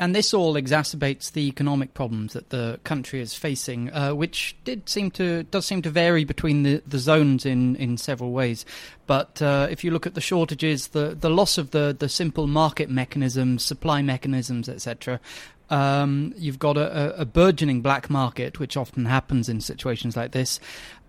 [0.00, 4.88] and this all exacerbates the economic problems that the country is facing, uh, which did
[4.88, 8.64] seem to does seem to vary between the, the zones in, in several ways.
[9.06, 12.46] But uh, if you look at the shortages, the, the loss of the, the simple
[12.46, 15.20] market mechanisms, supply mechanisms, etc.,
[15.68, 20.58] um, you've got a, a, burgeoning black market, which often happens in situations like this,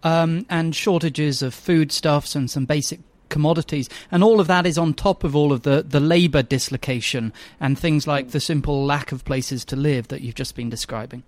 [0.03, 2.99] um, and shortages of foodstuffs and some basic
[3.31, 7.33] commodities, and all of that is on top of all of the, the labour dislocation
[7.59, 11.23] and things like the simple lack of places to live that you've just been describing.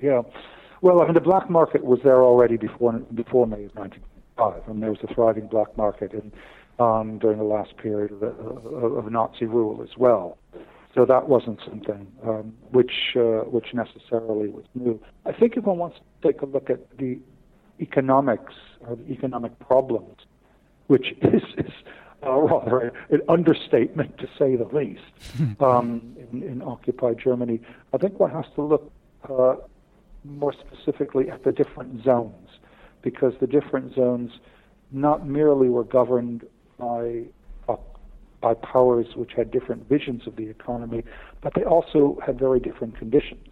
[0.00, 0.22] Yeah,
[0.82, 4.82] well, I mean, the black market was there already before before May of 1995, and
[4.82, 6.30] there was a thriving black market in,
[6.78, 10.36] um, during the last period of, of, of, Nazi rule as well.
[10.94, 15.00] So that wasn't something um, which uh, which necessarily was new.
[15.24, 17.18] I think if one wants to take a look at the
[17.80, 18.54] economics
[18.86, 20.18] or the economic problems
[20.86, 21.72] which is, is
[22.24, 25.02] uh, rather an understatement to say the least,
[25.60, 27.60] um, in, in, occupied Germany.
[27.92, 28.92] I think one has to look
[29.28, 29.56] uh,
[30.24, 32.48] more specifically at the different zones,
[33.02, 34.32] because the different zones
[34.90, 36.44] not merely were governed
[36.78, 37.24] by
[37.68, 37.76] uh,
[38.40, 41.02] by powers which had different visions of the economy,
[41.40, 43.48] but they also had very different conditions.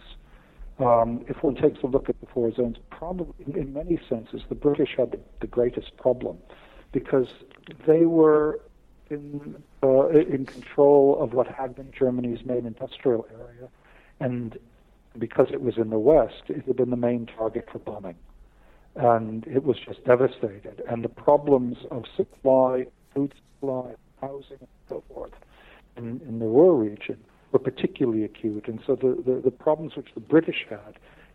[0.78, 4.42] Um, if one takes a look at the four zones, probably in, in many senses,
[4.48, 6.38] the British had the, the greatest problem
[6.94, 7.26] because
[7.86, 8.60] they were
[9.10, 13.68] in uh, in control of what had been Germany's main industrial area,
[14.20, 14.56] and
[15.18, 18.16] because it was in the west, it had been the main target for bombing,
[18.94, 20.82] and it was just devastated.
[20.88, 25.32] And the problems of supply, food supply, housing, and so forth
[25.96, 27.18] in, in the Ruhr region
[27.52, 28.66] were particularly acute.
[28.68, 30.94] And so the, the, the problems which the British had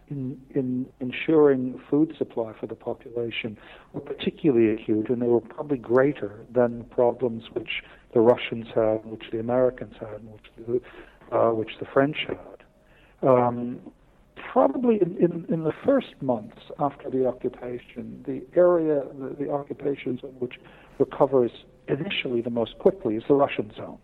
[0.09, 3.57] in, in ensuring food supply for the population
[3.93, 9.23] were particularly acute, and they were probably greater than problems which the Russians had, which
[9.31, 10.81] the Americans had, which
[11.31, 13.27] the, uh, which the French had.
[13.27, 13.79] Um,
[14.51, 20.17] probably in, in, in, the first months after the occupation, the area, the, the occupation
[20.19, 20.53] zone which
[20.97, 21.51] recovers
[21.87, 23.97] initially the most quickly is the Russian zone.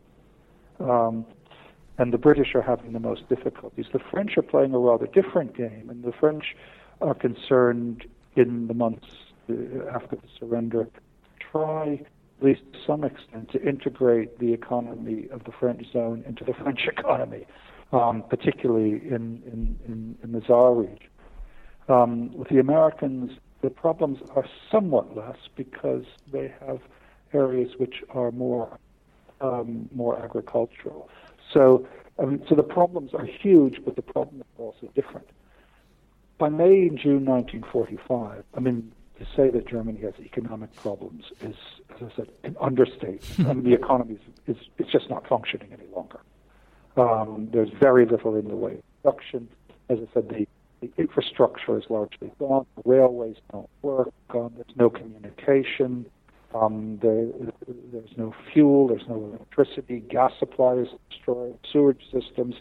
[0.80, 1.26] Um,
[1.98, 3.86] and the British are having the most difficulties.
[3.94, 6.56] The French are playing a rather different game, and the French
[7.02, 8.06] are concerned
[8.36, 9.08] in the months
[9.50, 9.54] uh,
[9.94, 11.00] after the surrender to
[11.52, 12.02] try,
[12.40, 16.54] at least to some extent, to integrate the economy of the French zone into the
[16.62, 17.46] French economy,
[17.94, 21.10] um, particularly in, in, in, in, the Saar region.
[21.88, 23.32] Um, with the Americans,
[23.62, 26.80] the problems are somewhat less because they have
[27.34, 28.80] areas which are more
[29.42, 31.10] um, more agricultural.
[31.54, 31.88] So,
[32.20, 35.28] um, so the problems are huge, but the problems are also different.
[36.38, 41.56] By May and June 1945, I mean, to say that Germany has economic problems is,
[41.96, 43.40] as I said, an understatement.
[43.50, 44.16] I mean, the economy
[44.48, 46.20] is, is it's just not functioning any longer.
[46.98, 49.48] Um, there's very little in the way of production.
[49.90, 50.48] As I said, the,
[50.82, 52.66] the infrastructure is largely gone.
[52.76, 54.12] The railways don't work.
[54.30, 56.06] Um, there's no communication.
[56.56, 57.28] Um, there,
[57.92, 62.56] there's no fuel, there's no electricity, gas supply is destroyed, sewage systems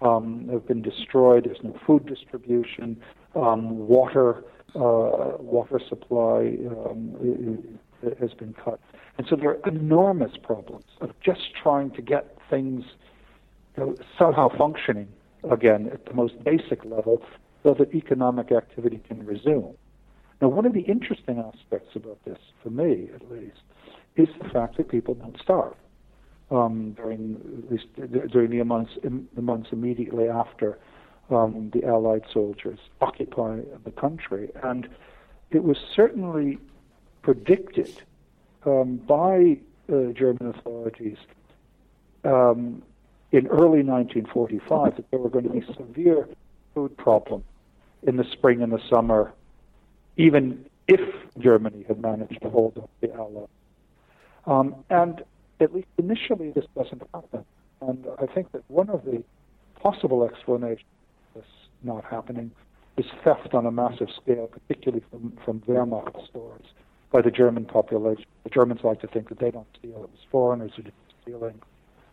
[0.00, 2.96] um, have been destroyed, there's no food distribution,
[3.36, 4.42] um, water
[4.74, 6.56] uh, water supply
[6.88, 7.78] um,
[8.20, 8.80] has been cut.
[9.18, 12.84] And so there are enormous problems of just trying to get things
[13.76, 15.08] you know, somehow functioning
[15.48, 17.22] again at the most basic level
[17.62, 19.74] so that economic activity can resume.
[20.40, 23.60] Now, one of the interesting aspects about this, for me at least,
[24.16, 25.74] is the fact that people don't starve
[26.50, 27.78] um, during
[28.30, 30.78] during the months the months immediately after
[31.30, 34.88] um, the Allied soldiers occupy the country, and
[35.50, 36.58] it was certainly
[37.22, 38.02] predicted
[38.66, 39.58] um, by
[39.92, 41.16] uh, German authorities
[42.24, 42.82] um,
[43.32, 46.28] in early 1945 that there were going to be severe
[46.74, 47.44] food problems
[48.02, 49.32] in the spring and the summer
[50.16, 51.00] even if
[51.38, 53.48] Germany had managed to hold up the Allies.
[54.46, 55.22] Um, and
[55.60, 57.44] at least initially, this doesn't happen.
[57.80, 59.22] And I think that one of the
[59.80, 60.84] possible explanations
[61.32, 61.48] for this
[61.82, 62.50] not happening
[62.96, 66.64] is theft on a massive scale, particularly from, from Wehrmacht stores
[67.10, 68.24] by the German population.
[68.44, 71.14] The Germans like to think that they don't steal, it was foreigners who did the
[71.22, 71.60] stealing.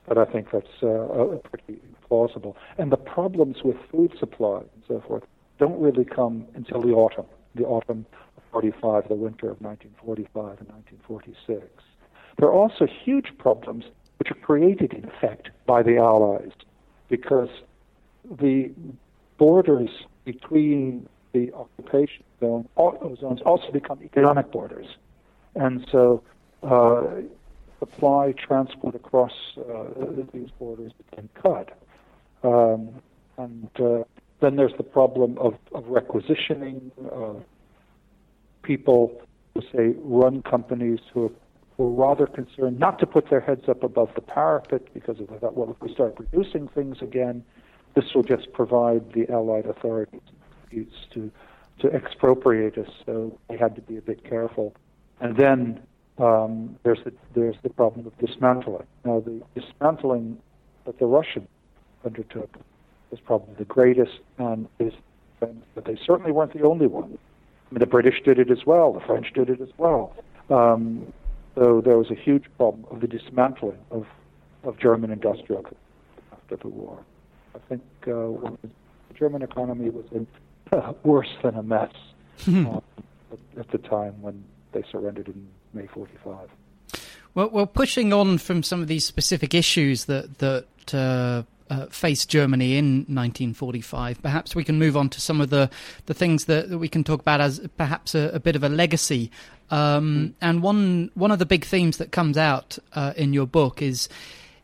[0.08, 2.58] But I think that's uh, pretty plausible.
[2.78, 5.24] And the problems with food supply and so forth
[5.60, 8.06] don't really come until the autumn the autumn
[8.38, 11.84] of 45, the winter of 1945 and 1946.
[12.38, 13.86] There are also huge problems
[14.18, 16.52] which are created, in effect, by the Allies,
[17.10, 17.50] because
[18.30, 18.72] the
[19.38, 19.90] borders
[20.26, 22.68] between the occupation zone,
[23.20, 24.88] zones also become economic borders.
[25.56, 26.24] And so
[26.64, 27.22] uh,
[27.80, 29.86] supply, transport across uh,
[30.34, 31.78] these borders became cut.
[32.44, 32.90] Um,
[33.38, 34.04] and uh,
[34.42, 36.92] then there's the problem of, of requisitioning.
[37.14, 37.34] Uh,
[38.64, 39.22] people
[39.54, 41.32] who say run companies who are,
[41.78, 45.56] were rather concerned not to put their heads up above the parapet because they thought,
[45.56, 47.44] well, if we start producing things again,
[47.96, 50.22] this will just provide the Allied authorities
[51.14, 51.32] to
[51.80, 52.90] to expropriate us.
[53.06, 54.76] So they had to be a bit careful.
[55.20, 55.82] And then
[56.18, 58.88] um, there's the there's the problem of dismantling.
[59.04, 60.38] Now the dismantling
[60.86, 61.48] that the Russians
[62.06, 62.56] undertook
[63.12, 64.94] was probably the greatest, and is
[65.40, 67.18] but they certainly weren't the only one.
[67.70, 68.94] I mean, the British did it as well.
[68.94, 70.16] The French did it as well.
[70.50, 71.12] Um,
[71.56, 74.06] so there was a huge problem of the dismantling of
[74.64, 75.66] of German industrial
[76.32, 77.00] after the war.
[77.56, 78.70] I think uh, the
[79.16, 80.28] German economy was in
[80.72, 81.92] uh, worse than a mess
[82.48, 82.80] uh,
[83.58, 86.50] at the time when they surrendered in May 45.
[87.34, 92.30] Well, well, pushing on from some of these specific issues that that uh, uh, faced
[92.30, 95.70] Germany in 1945, perhaps we can move on to some of the
[96.06, 98.70] the things that, that we can talk about as perhaps a, a bit of a
[98.70, 99.32] legacy.
[99.70, 100.34] Um, mm.
[100.42, 104.10] And one one of the big themes that comes out uh, in your book is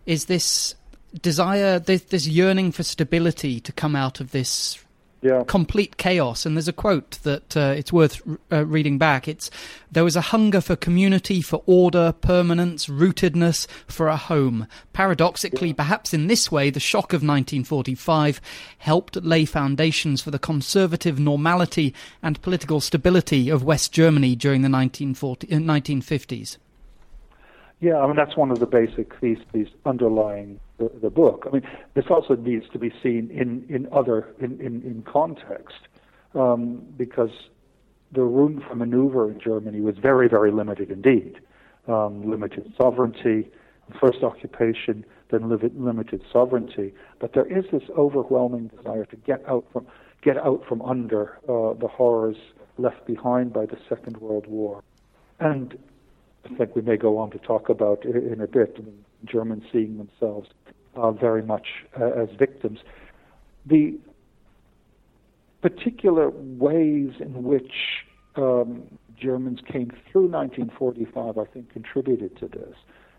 [0.06, 0.76] is this
[1.22, 4.84] desire, this, this yearning for stability to come out of this
[5.22, 5.44] yeah.
[5.48, 6.46] complete chaos.
[6.46, 9.28] And there's a quote that uh, it's worth uh, reading back.
[9.28, 9.50] It's
[9.92, 14.68] there was a hunger for community, for order, permanence, rootedness, for a home.
[14.94, 15.76] Paradoxically, yeah.
[15.76, 18.42] perhaps in this way, the shock of 1945
[18.80, 24.70] helped lay foundations for the conservative normality and political stability of West Germany during the
[24.70, 26.56] 1940, 1950s.
[26.56, 26.60] Uh,
[27.80, 31.46] yeah, I mean that's one of the basic theses underlying the, the book.
[31.48, 35.80] I mean, this also needs to be seen in in other in in, in context
[36.36, 37.32] um, because
[38.12, 41.40] the room for maneuver in Germany was very very limited indeed.
[41.88, 43.50] Um, limited sovereignty,
[44.02, 46.94] first occupation, then limited sovereignty.
[47.20, 49.88] But there is this overwhelming desire to get out from
[50.22, 52.38] get out from under uh, the horrors
[52.78, 54.84] left behind by the Second World War,
[55.40, 55.78] and
[56.46, 58.76] I think we may go on to talk about in a bit.
[58.78, 60.50] I mean, Germans seeing themselves
[60.96, 61.68] uh, very much
[62.00, 62.80] uh, as victims.
[63.66, 63.98] The
[65.62, 67.72] particular ways in which
[68.36, 68.84] um,
[69.20, 72.76] Germans came through 1945, I think, contributed to this.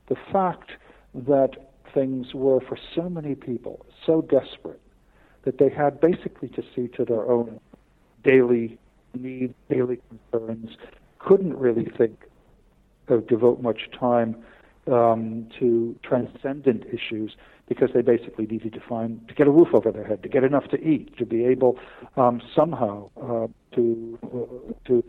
[0.09, 0.73] The fact
[1.15, 4.81] that things were, for so many people, so desperate
[5.45, 7.61] that they had basically to see to their own
[8.23, 8.79] daily
[9.15, 10.71] needs, daily concerns,
[11.19, 12.25] couldn't really think
[13.09, 14.37] uh, devote much time
[14.91, 17.37] um, to transcendent issues
[17.69, 20.43] because they basically needed to find to get a roof over their head, to get
[20.43, 21.79] enough to eat, to be able
[22.17, 25.05] um, somehow uh, to uh, to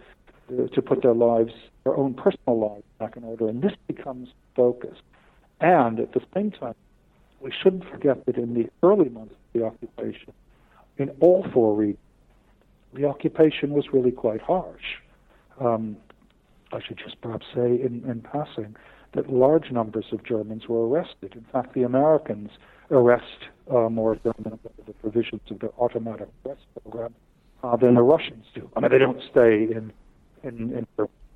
[0.52, 1.54] uh, to put their lives,
[1.84, 3.48] their own personal lives, back in order.
[3.48, 4.98] And this becomes focus.
[5.62, 6.76] And at the same time,
[7.40, 10.34] we shouldn't forget that in the early months of the occupation,
[10.98, 12.00] in all four regions,
[12.94, 14.98] the occupation was really quite harsh.
[15.60, 15.98] Um,
[16.72, 18.76] I should just perhaps say in, in passing
[19.14, 21.34] that large numbers of Germans were arrested.
[21.36, 22.51] In fact, the Americans
[22.91, 27.14] arrest uh, more Germans under the provisions of their automatic arrest program
[27.64, 28.70] uh, than the Russians do.
[28.76, 29.91] I mean, they don't stay in
[30.43, 30.86] in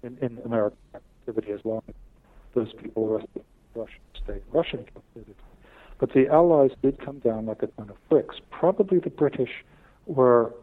[0.04, 1.96] in, in, American activity as long as
[2.54, 3.44] those people arrested
[3.76, 5.36] Russians stay in Russian captivity.
[6.00, 8.38] But the Allies did come down like a ton of bricks.
[8.50, 9.64] Probably the British
[10.06, 10.54] were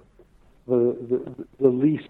[0.67, 2.09] the the, the least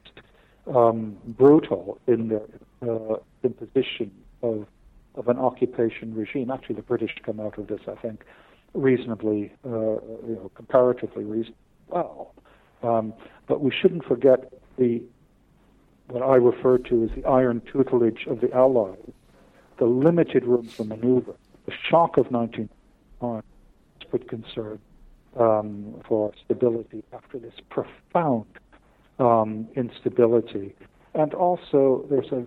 [0.74, 2.42] um, brutal in their
[2.82, 4.10] uh, imposition
[4.42, 4.66] of
[5.14, 6.50] of an occupation regime.
[6.50, 8.24] Actually, the British come out of this, I think,
[8.74, 11.56] reasonably, uh, you know, comparatively reasonably
[11.88, 12.34] well.
[12.82, 13.12] Um,
[13.46, 15.02] but we shouldn't forget the
[16.08, 18.98] what I refer to as the iron tutelage of the Allies,
[19.78, 21.34] the limited room for maneuver,
[21.66, 23.42] the shock of 1909
[24.10, 24.78] put concern
[25.38, 28.46] um, for stability after this profound
[29.18, 30.74] um, instability.
[31.14, 32.44] And also, there's a,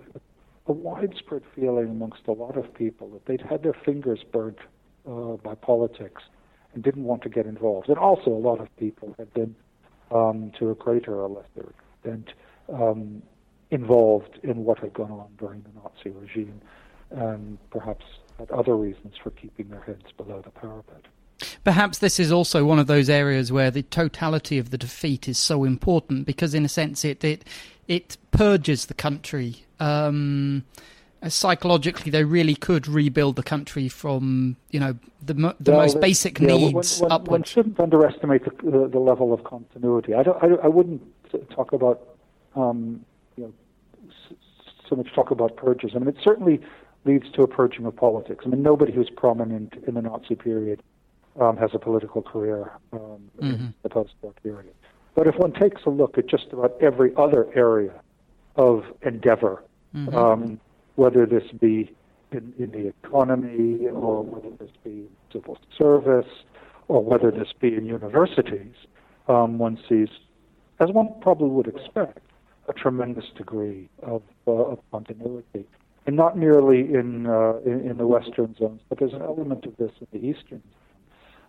[0.67, 4.59] a, widespread feeling amongst a lot of people that they'd had their fingers burnt
[5.07, 6.23] uh, by politics
[6.73, 7.89] and didn't want to get involved.
[7.89, 9.55] And also, a lot of people had been,
[10.11, 12.33] um, to a greater or lesser extent,
[12.71, 13.21] um,
[13.71, 16.61] involved in what had gone on during the Nazi regime,
[17.11, 18.05] and perhaps
[18.39, 21.05] had other reasons for keeping their heads below the parapet.
[21.63, 25.37] Perhaps this is also one of those areas where the totality of the defeat is
[25.37, 27.45] so important because, in a sense, it it
[27.87, 29.65] it purges the country.
[29.83, 30.63] Um,
[31.27, 36.39] psychologically they really could rebuild the country from you know the the well, most basic
[36.39, 37.31] yeah, needs one, one, upwards.
[37.31, 40.13] One shouldn't underestimate the, the, the, level of continuity.
[40.13, 40.41] I don't.
[40.43, 41.01] I, I wouldn't
[41.49, 42.01] talk about
[42.55, 43.05] um,
[43.37, 43.53] you know
[44.89, 45.91] so much talk about purges.
[45.95, 46.61] I mean, it certainly
[47.05, 48.43] leads to a purging of politics.
[48.45, 50.81] I mean, nobody who's prominent in the Nazi period
[51.39, 53.45] um, has a political career um, mm-hmm.
[53.45, 54.73] in the post-war period.
[55.15, 57.93] But if one takes a look at just about every other area
[58.55, 59.63] of endeavor,
[59.95, 60.15] mm-hmm.
[60.15, 60.59] um,
[60.95, 61.93] whether this be
[62.31, 66.31] in, in, the economy or whether this be civil service
[66.87, 68.73] or whether this be in universities,
[69.27, 70.09] um, one sees,
[70.79, 72.19] as one probably would expect,
[72.67, 75.65] a tremendous degree of, uh, of continuity.
[76.05, 79.77] And not merely in, uh, in, in the western zones, but there's an element of
[79.77, 80.61] this in the eastern.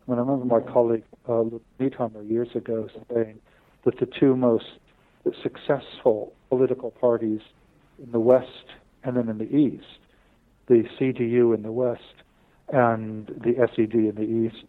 [0.06, 3.38] I mean, I remember my colleague uh, Lutz Niethammer years ago saying
[3.84, 4.66] that the two most
[5.42, 7.40] successful political parties
[8.02, 8.66] in the West
[9.02, 9.98] and then in the East,
[10.66, 12.02] the CDU in the West
[12.68, 14.64] and the SED in the East,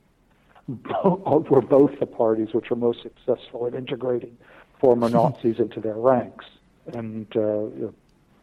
[1.04, 4.38] were both the parties which were most successful at integrating
[4.80, 6.46] former Nazis into their ranks
[6.94, 7.94] and uh, you know,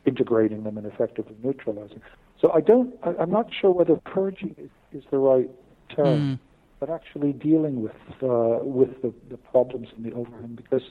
[0.05, 2.01] integrating them and effectively neutralizing.
[2.41, 5.51] So I don't, I, am not sure whether purging is, is the right
[5.89, 6.37] term.
[6.37, 6.39] Mm
[6.83, 7.93] but actually dealing with
[8.25, 10.57] uh, with the, the problems in the overhang.
[10.57, 10.83] Because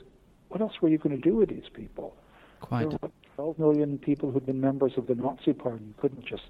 [0.48, 2.16] what else were you going to do with these people?
[2.62, 2.88] Quite.
[2.88, 5.84] There were 12 million people who'd been members of the Nazi Party.
[5.84, 6.44] You couldn't just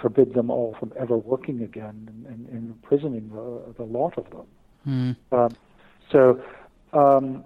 [0.00, 4.30] forbid them all from ever working again and, and, and imprisoning the, the lot of
[4.30, 4.46] them.
[4.86, 5.16] Mm.
[5.32, 5.56] Um,
[6.10, 6.42] so,
[6.92, 7.44] um,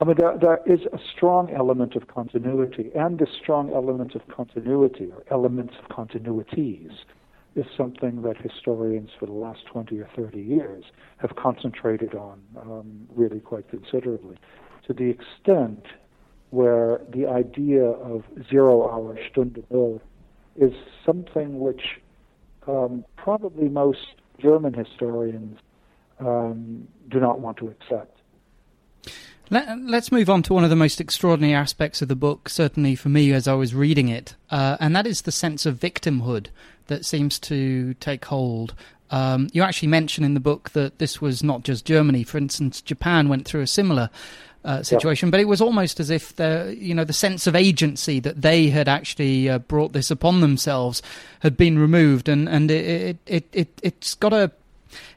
[0.00, 4.22] I mean, there, there is a strong element of continuity, and this strong element of
[4.28, 6.92] continuity, or elements of continuities,
[7.54, 10.84] is something that historians for the last 20 or 30 years
[11.18, 14.36] have concentrated on um, really quite considerably,
[14.86, 15.84] to the extent
[16.50, 20.00] where the idea of zero hour Stunde Null
[20.56, 20.72] is
[21.06, 22.00] something which
[22.66, 24.06] um, probably most
[24.38, 25.58] German historians
[26.18, 28.20] um, do not want to accept.
[29.52, 32.94] Let, us move on to one of the most extraordinary aspects of the book, certainly
[32.94, 36.46] for me as I was reading it, uh, and that is the sense of victimhood
[36.86, 38.74] that seems to take hold.
[39.10, 42.22] Um, you actually mention in the book that this was not just Germany.
[42.22, 44.10] For instance, Japan went through a similar
[44.64, 45.30] uh, situation, yeah.
[45.30, 48.68] but it was almost as if the you know the sense of agency that they
[48.68, 51.02] had actually uh, brought this upon themselves
[51.40, 54.52] had been removed, and and it it it, it has got a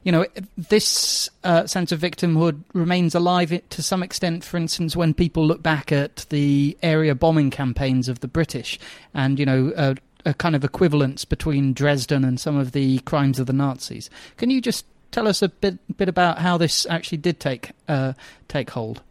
[0.03, 0.25] you know,
[0.57, 4.43] this uh, sense of victimhood remains alive to some extent.
[4.43, 8.79] For instance, when people look back at the area bombing campaigns of the British,
[9.13, 13.39] and you know, uh, a kind of equivalence between Dresden and some of the crimes
[13.39, 14.09] of the Nazis.
[14.37, 18.13] Can you just tell us a bit bit about how this actually did take uh,
[18.47, 19.01] take hold?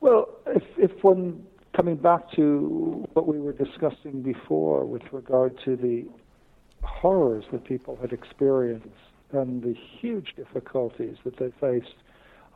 [0.00, 1.44] Well, if if one
[1.74, 6.06] coming back to what we were discussing before with regard to the
[6.82, 8.88] horrors that people had experienced
[9.32, 11.96] and the huge difficulties that they faced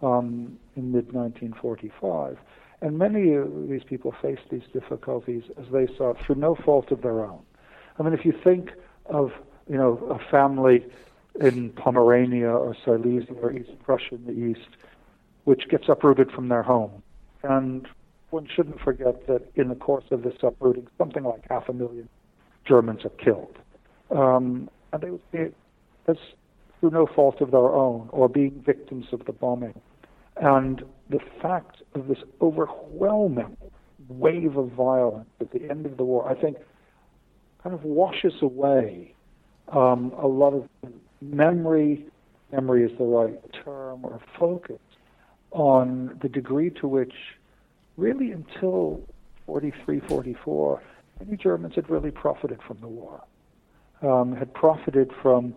[0.03, 2.39] um, in mid 1945.
[2.83, 7.03] And many of these people faced these difficulties as they saw through no fault of
[7.03, 7.43] their own.
[8.01, 8.71] I mean, if you think
[9.07, 9.31] of
[9.69, 10.87] you know a family
[11.39, 14.69] in Pomerania or Silesia or East Prussia in the east,
[15.45, 17.03] which gets uprooted from their home,
[17.43, 17.87] and
[18.31, 22.09] one shouldn't forget that in the course of this uprooting, something like half a million
[22.67, 23.59] Germans are killed,
[24.11, 25.49] um, and they would be
[26.09, 26.17] as
[26.81, 29.79] through no fault of their own or being victims of the bombing.
[30.37, 33.59] And the fact of this overwhelming
[34.09, 36.57] wave of violence at the end of the war, I think,
[37.63, 39.15] kind of washes away
[39.69, 40.69] um, a lot of
[41.21, 42.07] memory.
[42.53, 44.81] Memory is the right term or focus
[45.53, 47.15] on the degree to which,
[47.97, 49.01] really until
[49.47, 50.83] 43, 44,
[51.21, 53.23] many Germans had really profited from the war,
[54.03, 55.55] um, had profited from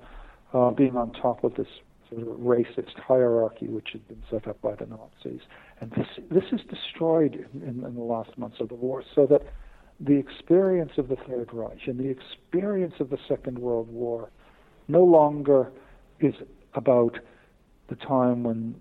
[0.54, 1.68] uh, being on top of this
[2.10, 5.42] sort of racist hierarchy which had been set up by the Nazis.
[5.80, 9.26] And this this is destroyed in, in, in the last months of the war, so
[9.28, 9.42] that
[10.00, 14.30] the experience of the Third Reich and the experience of the Second World War
[14.88, 15.72] no longer
[16.20, 16.36] is
[16.74, 17.20] about
[17.90, 18.76] the time when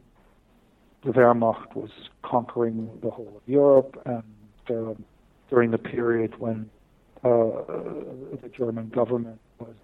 [1.04, 1.90] the Wehrmacht was
[2.22, 4.22] conquering the whole of Europe and
[4.70, 4.94] uh,
[5.50, 6.70] during the period when
[7.24, 7.28] uh,
[8.40, 9.74] the German government was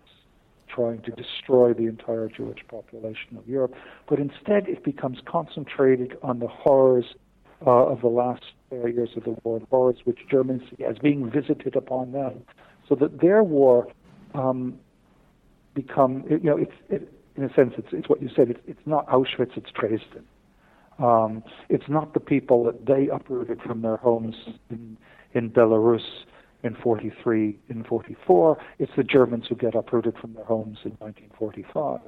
[0.68, 3.74] trying to destroy the entire Jewish population of Europe,
[4.08, 7.06] but instead it becomes concentrated on the horrors
[7.66, 11.74] uh, of the last years of the war, horrors which Germans see as being visited
[11.74, 12.42] upon them,
[12.88, 13.88] so that their war
[14.34, 14.78] um,
[15.74, 18.50] become, you know, it's it, in a sense, it's, it's what you said.
[18.50, 20.24] It's, it's not Auschwitz, it's Dresden.
[20.98, 24.34] Um, it's not the people that they uprooted from their homes
[24.70, 24.96] in,
[25.32, 26.24] in Belarus
[26.64, 28.58] in 43, in 44.
[28.80, 32.00] It's the Germans who get uprooted from their homes in 1945.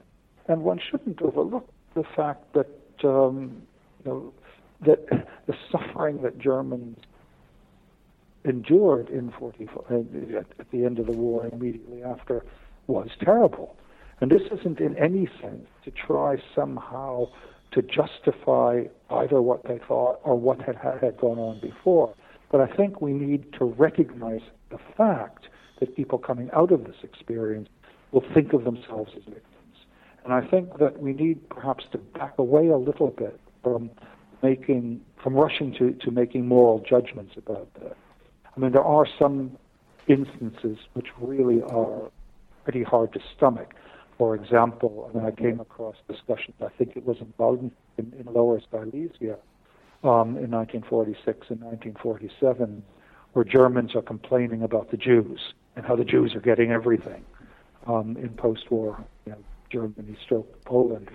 [0.49, 2.69] And one shouldn't overlook the fact that
[3.05, 3.63] um,
[4.05, 4.33] you know
[4.87, 5.07] that
[5.47, 6.99] the suffering that Germans
[8.45, 12.45] endured in 45 uh, at the end of the war immediately after
[12.87, 13.77] was terrible.
[14.21, 17.29] And this isn't in any sense to try somehow
[17.73, 22.15] to justify either what they thought or what had, had gone on before.
[22.51, 25.47] But I think we need to recognize the fact
[25.79, 27.69] that people coming out of this experience
[28.13, 29.47] will think of themselves as victims.
[30.25, 33.91] And I think that we need perhaps to back away a little bit from
[34.43, 37.97] making, from rushing to, to making moral judgments about that.
[38.57, 39.57] I mean, there are some
[40.09, 42.11] instances which really are
[42.65, 43.75] pretty hard to stomach.
[44.19, 48.13] For example, I mean, I came across discussions, I think it was in Baden, in,
[48.19, 49.37] in Lower Silesia,
[50.03, 52.83] um, in 1946 and 1947,
[53.33, 55.41] where Germans are complaining about the Jews
[55.77, 57.25] and how the Jews are getting everything
[57.87, 59.39] um, in post-war you know,
[59.71, 61.11] Germany, stroke Poland,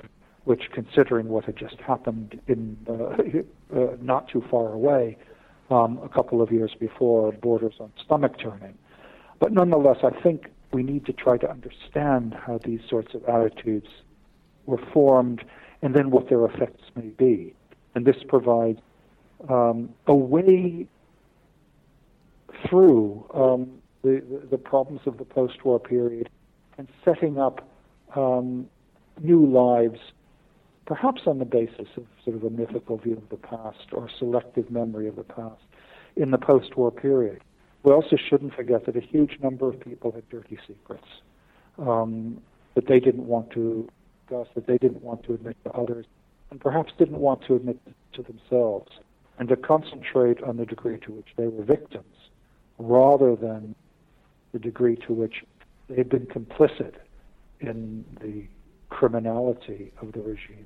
[0.46, 5.18] which, considering what had just happened in uh, uh, not too far away,
[5.70, 8.78] um, a couple of years before, borders on stomach turning.
[9.39, 13.88] But nonetheless, I think we need to try to understand how these sorts of attitudes
[14.66, 15.43] were formed
[15.82, 17.54] and then what their effects may be.
[17.96, 18.80] And this provides
[19.50, 20.88] um, a way
[22.68, 26.30] through um, the, the, problems of the post war period
[26.78, 27.68] and setting up
[28.16, 28.68] um,
[29.22, 30.00] new lives
[30.86, 34.70] perhaps on the basis of sort of a mythical view of the past or selective
[34.70, 35.62] memory of the past
[36.16, 37.42] in the post-war period.
[37.84, 41.08] We also shouldn't forget that a huge number of people had dirty secrets
[41.78, 42.42] um,
[42.76, 43.88] that they didn't want to
[44.28, 46.06] discuss, that they didn't want to admit to others,
[46.52, 47.80] and perhaps didn't want to admit
[48.14, 48.92] to themselves,
[49.38, 52.16] and to concentrate on the degree to which they were victims
[52.78, 53.76] rather than
[54.52, 55.44] the degree to which
[55.90, 56.94] they had been complicit
[57.60, 58.46] in the
[58.90, 60.66] criminality of the regime.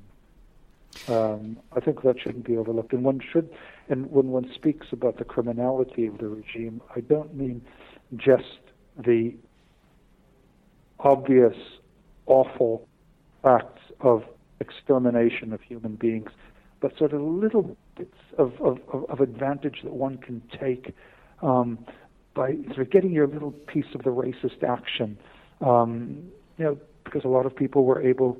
[1.07, 2.93] Um, I think that shouldn't be overlooked.
[2.93, 3.49] And one should,
[3.89, 7.61] and when one speaks about the criminality of the regime, I don't mean
[8.15, 8.59] just
[8.97, 9.35] the
[10.99, 11.55] obvious,
[12.25, 12.87] awful
[13.43, 14.23] acts of
[14.59, 16.31] extermination of human beings,
[16.81, 20.93] but sort of little bits of, of, of advantage that one can take
[21.41, 21.79] um,
[22.33, 25.17] by sort of getting your little piece of the racist action.
[25.61, 28.37] Um, you know, because a lot of people were able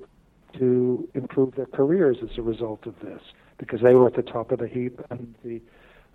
[0.58, 3.22] to improve their careers as a result of this
[3.58, 5.62] because they were at the top of the heap and the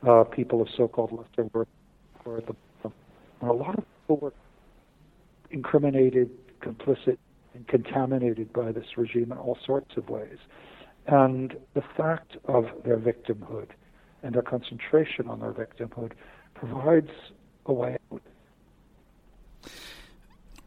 [0.08, 1.66] uh, people of so-called lesser were,
[2.24, 2.96] were at the bottom.
[3.40, 4.32] And a lot of people were
[5.50, 6.30] incriminated,
[6.60, 7.18] complicit,
[7.54, 10.38] and contaminated by this regime in all sorts of ways.
[11.06, 13.68] And the fact of their victimhood
[14.22, 16.12] and their concentration on their victimhood
[16.54, 17.10] provides
[17.66, 18.22] a way out.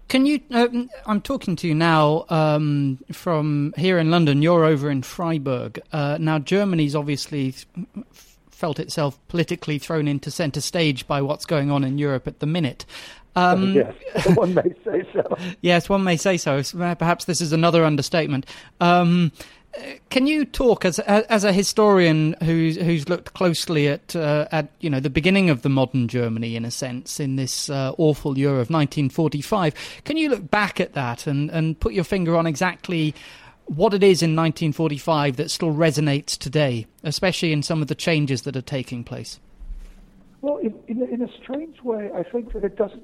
[0.08, 0.40] Can you?
[0.52, 0.68] Uh,
[1.06, 4.42] I'm talking to you now um, from here in London.
[4.42, 5.82] You're over in Freiburg.
[5.92, 7.54] Uh, now, Germany's obviously
[8.50, 12.46] felt itself politically thrown into centre stage by what's going on in Europe at the
[12.46, 12.86] minute.
[13.36, 13.94] Um, yes,
[14.36, 15.38] one may say so.
[15.62, 16.64] yes, one may say so.
[16.64, 18.46] Perhaps this is another understatement.
[18.82, 19.32] Um,
[20.10, 24.90] can you talk as as a historian who's who's looked closely at uh, at you
[24.90, 28.52] know the beginning of the modern Germany in a sense in this uh, awful year
[28.52, 29.74] of 1945?
[30.06, 33.14] Can you look back at that and and put your finger on exactly
[33.66, 38.44] what it is in 1945 that still resonates today, especially in some of the changes
[38.44, 39.40] that are taking place?
[40.42, 43.04] Well, in, in, in, a strange way, I think that it doesn't.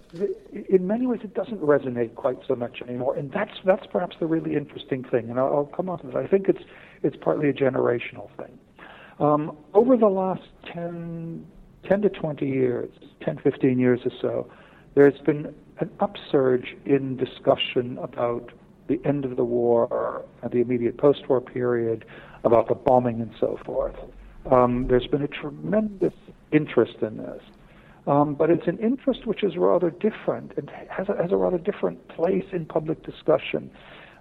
[0.69, 4.27] In many ways, it doesn't resonate quite so much anymore, and that's that's perhaps the
[4.27, 5.31] really interesting thing.
[5.31, 6.15] And I'll, I'll come on to that.
[6.15, 6.63] I think it's
[7.01, 8.59] it's partly a generational thing.
[9.19, 11.45] Um, over the last 10,
[11.87, 12.89] 10 to 20 years,
[13.23, 14.51] 10, 15 years or so,
[14.95, 18.51] there's been an upsurge in discussion about
[18.87, 22.05] the end of the war and the immediate post-war period,
[22.43, 23.95] about the bombing and so forth.
[24.51, 26.13] Um, there's been a tremendous
[26.53, 27.41] interest in this.
[28.05, 30.51] Um, but it's an interest which is rather different.
[30.57, 33.71] It has a, has a rather different place in public discussion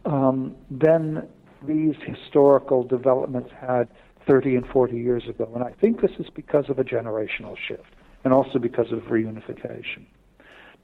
[0.05, 1.27] um, than
[1.67, 3.89] these historical developments had
[4.27, 5.51] 30 and 40 years ago.
[5.55, 10.07] And I think this is because of a generational shift and also because of reunification.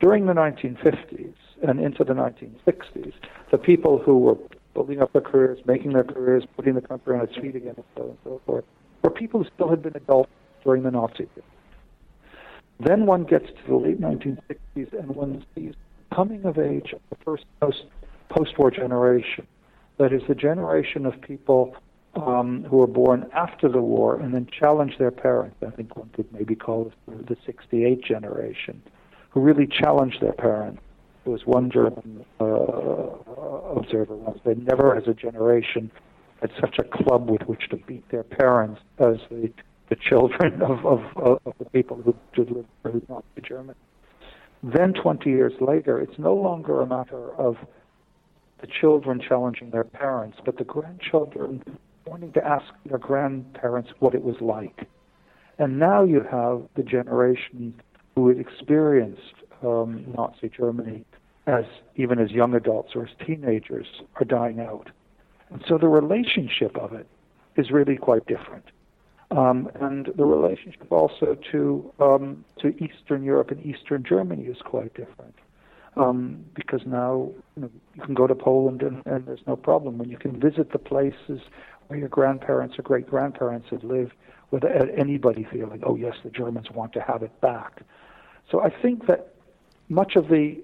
[0.00, 3.12] During the 1950s and into the 1960s,
[3.50, 4.36] the people who were
[4.74, 7.84] building up their careers, making their careers, putting the country on its feet again, and
[7.96, 8.64] so and so forth,
[9.02, 10.30] were people who still had been adults
[10.64, 11.44] during the Nazi period.
[12.80, 15.74] Then one gets to the late 1960s and one sees
[16.14, 17.84] coming of age of the first post
[18.28, 19.46] post-war generation.
[19.98, 21.74] That is the generation of people
[22.14, 25.56] um, who were born after the war and then challenged their parents.
[25.66, 28.82] I think one could maybe call it the 68 generation,
[29.30, 30.80] who really challenged their parents.
[31.24, 35.90] There was one German uh, observer once said, never as a generation
[36.40, 39.50] had such a club with which to beat their parents as the,
[39.88, 43.78] the children of, of, of the people who did live through Nazi Germany.
[44.62, 47.56] Then 20 years later, it's no longer a matter of
[48.60, 51.62] the children challenging their parents, but the grandchildren
[52.06, 54.88] wanting to ask their grandparents what it was like.
[55.58, 57.74] And now you have the generation
[58.14, 61.04] who had experienced um, Nazi Germany
[61.46, 61.64] as
[61.96, 63.86] even as young adults or as teenagers
[64.16, 64.90] are dying out.
[65.50, 67.06] And so the relationship of it
[67.56, 68.64] is really quite different.
[69.30, 74.94] Um, and the relationship also to um, to Eastern Europe and Eastern Germany is quite
[74.94, 75.34] different.
[75.96, 79.98] Um, because now you, know, you, can go to Poland and, and, there's no problem.
[79.98, 81.40] When you can visit the places
[81.88, 84.12] where your grandparents or great grandparents had lived
[84.52, 87.82] without anybody feeling, oh yes, the Germans want to have it back.
[88.48, 89.34] So I think that
[89.88, 90.62] much of the,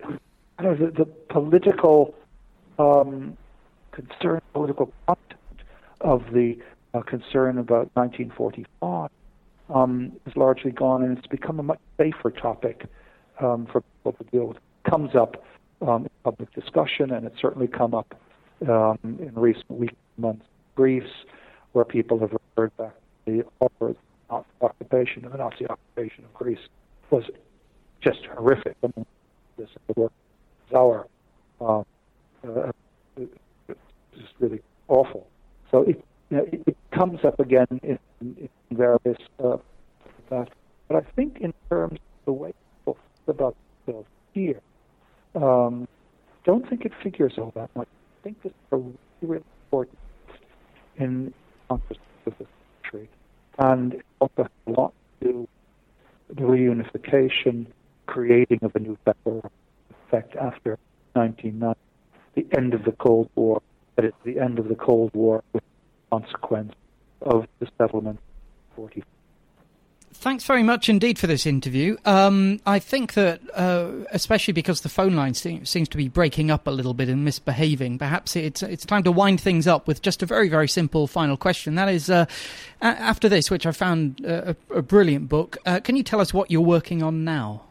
[0.60, 2.14] know, the, the, political
[2.78, 3.36] um,
[3.90, 5.40] concern, political content
[6.00, 6.58] of the
[6.94, 9.10] uh, concern about 1945
[9.74, 12.86] um, is largely gone, and it's become a much safer topic
[13.40, 14.56] um, for people to deal with.
[14.58, 15.44] It comes up
[15.82, 18.14] um, in public discussion, and it's certainly come up
[18.68, 20.44] um, in recent weeks, months,
[20.76, 21.10] briefs,
[21.72, 22.94] where people have referred back
[23.26, 23.94] to the horror
[24.30, 26.58] of the occupation, Nazi occupation of Greece
[27.10, 27.24] was
[28.00, 28.76] just horrific.
[28.82, 29.06] I mean,
[29.56, 30.12] this work
[30.70, 31.06] Sauer,
[31.60, 31.84] um,
[32.44, 32.70] uh,
[33.16, 35.26] just really awful.
[35.70, 35.84] So
[36.34, 39.56] you know, it, it, comes up again in, in various uh.
[40.28, 40.48] But
[40.90, 43.56] I think in terms of the way people think about
[43.86, 44.60] themselves here,
[45.34, 45.88] um,
[46.44, 47.88] don't think it figures all that much.
[47.88, 49.98] I think this is a really, really important
[50.96, 51.34] in
[51.68, 52.46] consciousness of the
[52.82, 53.08] country,
[53.58, 55.48] and it also has a lot to do
[56.28, 57.66] with the reunification,
[58.06, 59.50] creating of a new federal
[60.06, 60.78] effect after
[61.14, 61.78] 1990,
[62.34, 63.62] the end of the Cold War,
[63.96, 65.62] that it's the end of the Cold War with
[66.10, 66.72] consequence
[67.22, 68.18] of the settlement
[68.76, 69.04] 44.
[70.16, 71.96] Thanks very much indeed for this interview.
[72.04, 76.50] Um, I think that, uh, especially because the phone line se- seems to be breaking
[76.50, 80.02] up a little bit and misbehaving, perhaps it's it's time to wind things up with
[80.02, 81.74] just a very very simple final question.
[81.74, 82.26] That is, uh,
[82.80, 86.32] after this, which I found uh, a, a, brilliant book, uh, can you tell us
[86.32, 87.62] what you're working on now?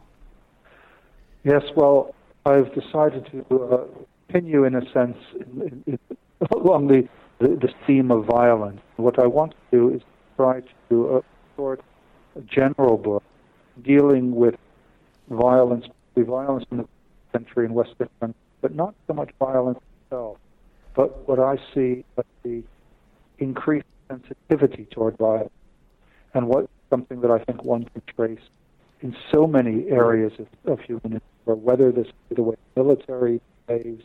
[1.44, 2.14] Yes, well,
[2.46, 3.84] I've decided to uh,
[4.28, 5.98] continue, in a sense, in, in,
[6.52, 7.08] along the,
[7.38, 8.80] the, the theme of violence.
[8.96, 10.02] What I want to do is
[10.36, 11.24] try to
[11.56, 11.80] sort
[12.36, 13.22] a general book
[13.82, 14.56] dealing with
[15.28, 16.88] violence, the violence in the
[17.32, 20.38] country in Western countries, but not so much violence itself,
[20.94, 22.62] but what I see as the
[23.38, 25.50] increased sensitivity toward violence,
[26.34, 28.46] and what something that I think one can trace
[29.00, 33.40] in so many areas of, of human or whether this is the way the military
[33.66, 34.04] behaves,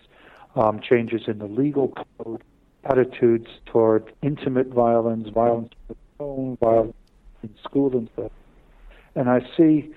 [0.56, 2.44] um, changes in the legal code,
[2.86, 6.96] attitudes toward intimate violence, violence the home, violence
[7.44, 8.32] in school and stuff.
[9.16, 9.94] And I see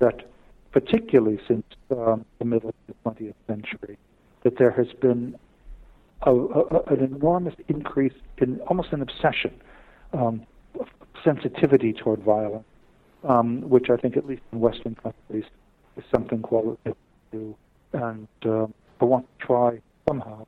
[0.00, 0.28] that
[0.72, 3.98] particularly since um, the middle of the 20th century,
[4.42, 5.36] that there has been
[6.22, 9.54] a, a, an enormous increase in almost an obsession,
[10.12, 10.42] um,
[11.24, 12.64] sensitivity toward violence,
[13.24, 15.44] um, which I think, at least in Western countries,
[15.96, 16.96] is something qualitative
[17.32, 17.56] to.
[17.92, 20.46] And um, I want to try somehow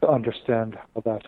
[0.00, 1.26] to understand how that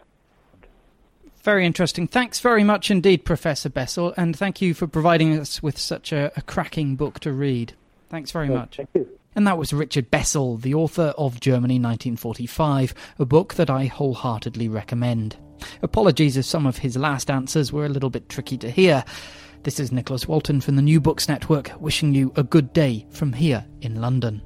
[1.42, 2.06] very interesting.
[2.06, 6.30] Thanks very much indeed, Professor Bessel, and thank you for providing us with such a,
[6.36, 7.72] a cracking book to read.
[8.10, 8.76] Thanks very oh, much.
[8.76, 9.08] Thank you.
[9.34, 14.68] And that was Richard Bessel, the author of Germany 1945, a book that I wholeheartedly
[14.68, 15.36] recommend.
[15.82, 19.04] Apologies if some of his last answers were a little bit tricky to hear.
[19.62, 23.32] This is Nicholas Walton from the New Books Network, wishing you a good day from
[23.32, 24.42] here in London.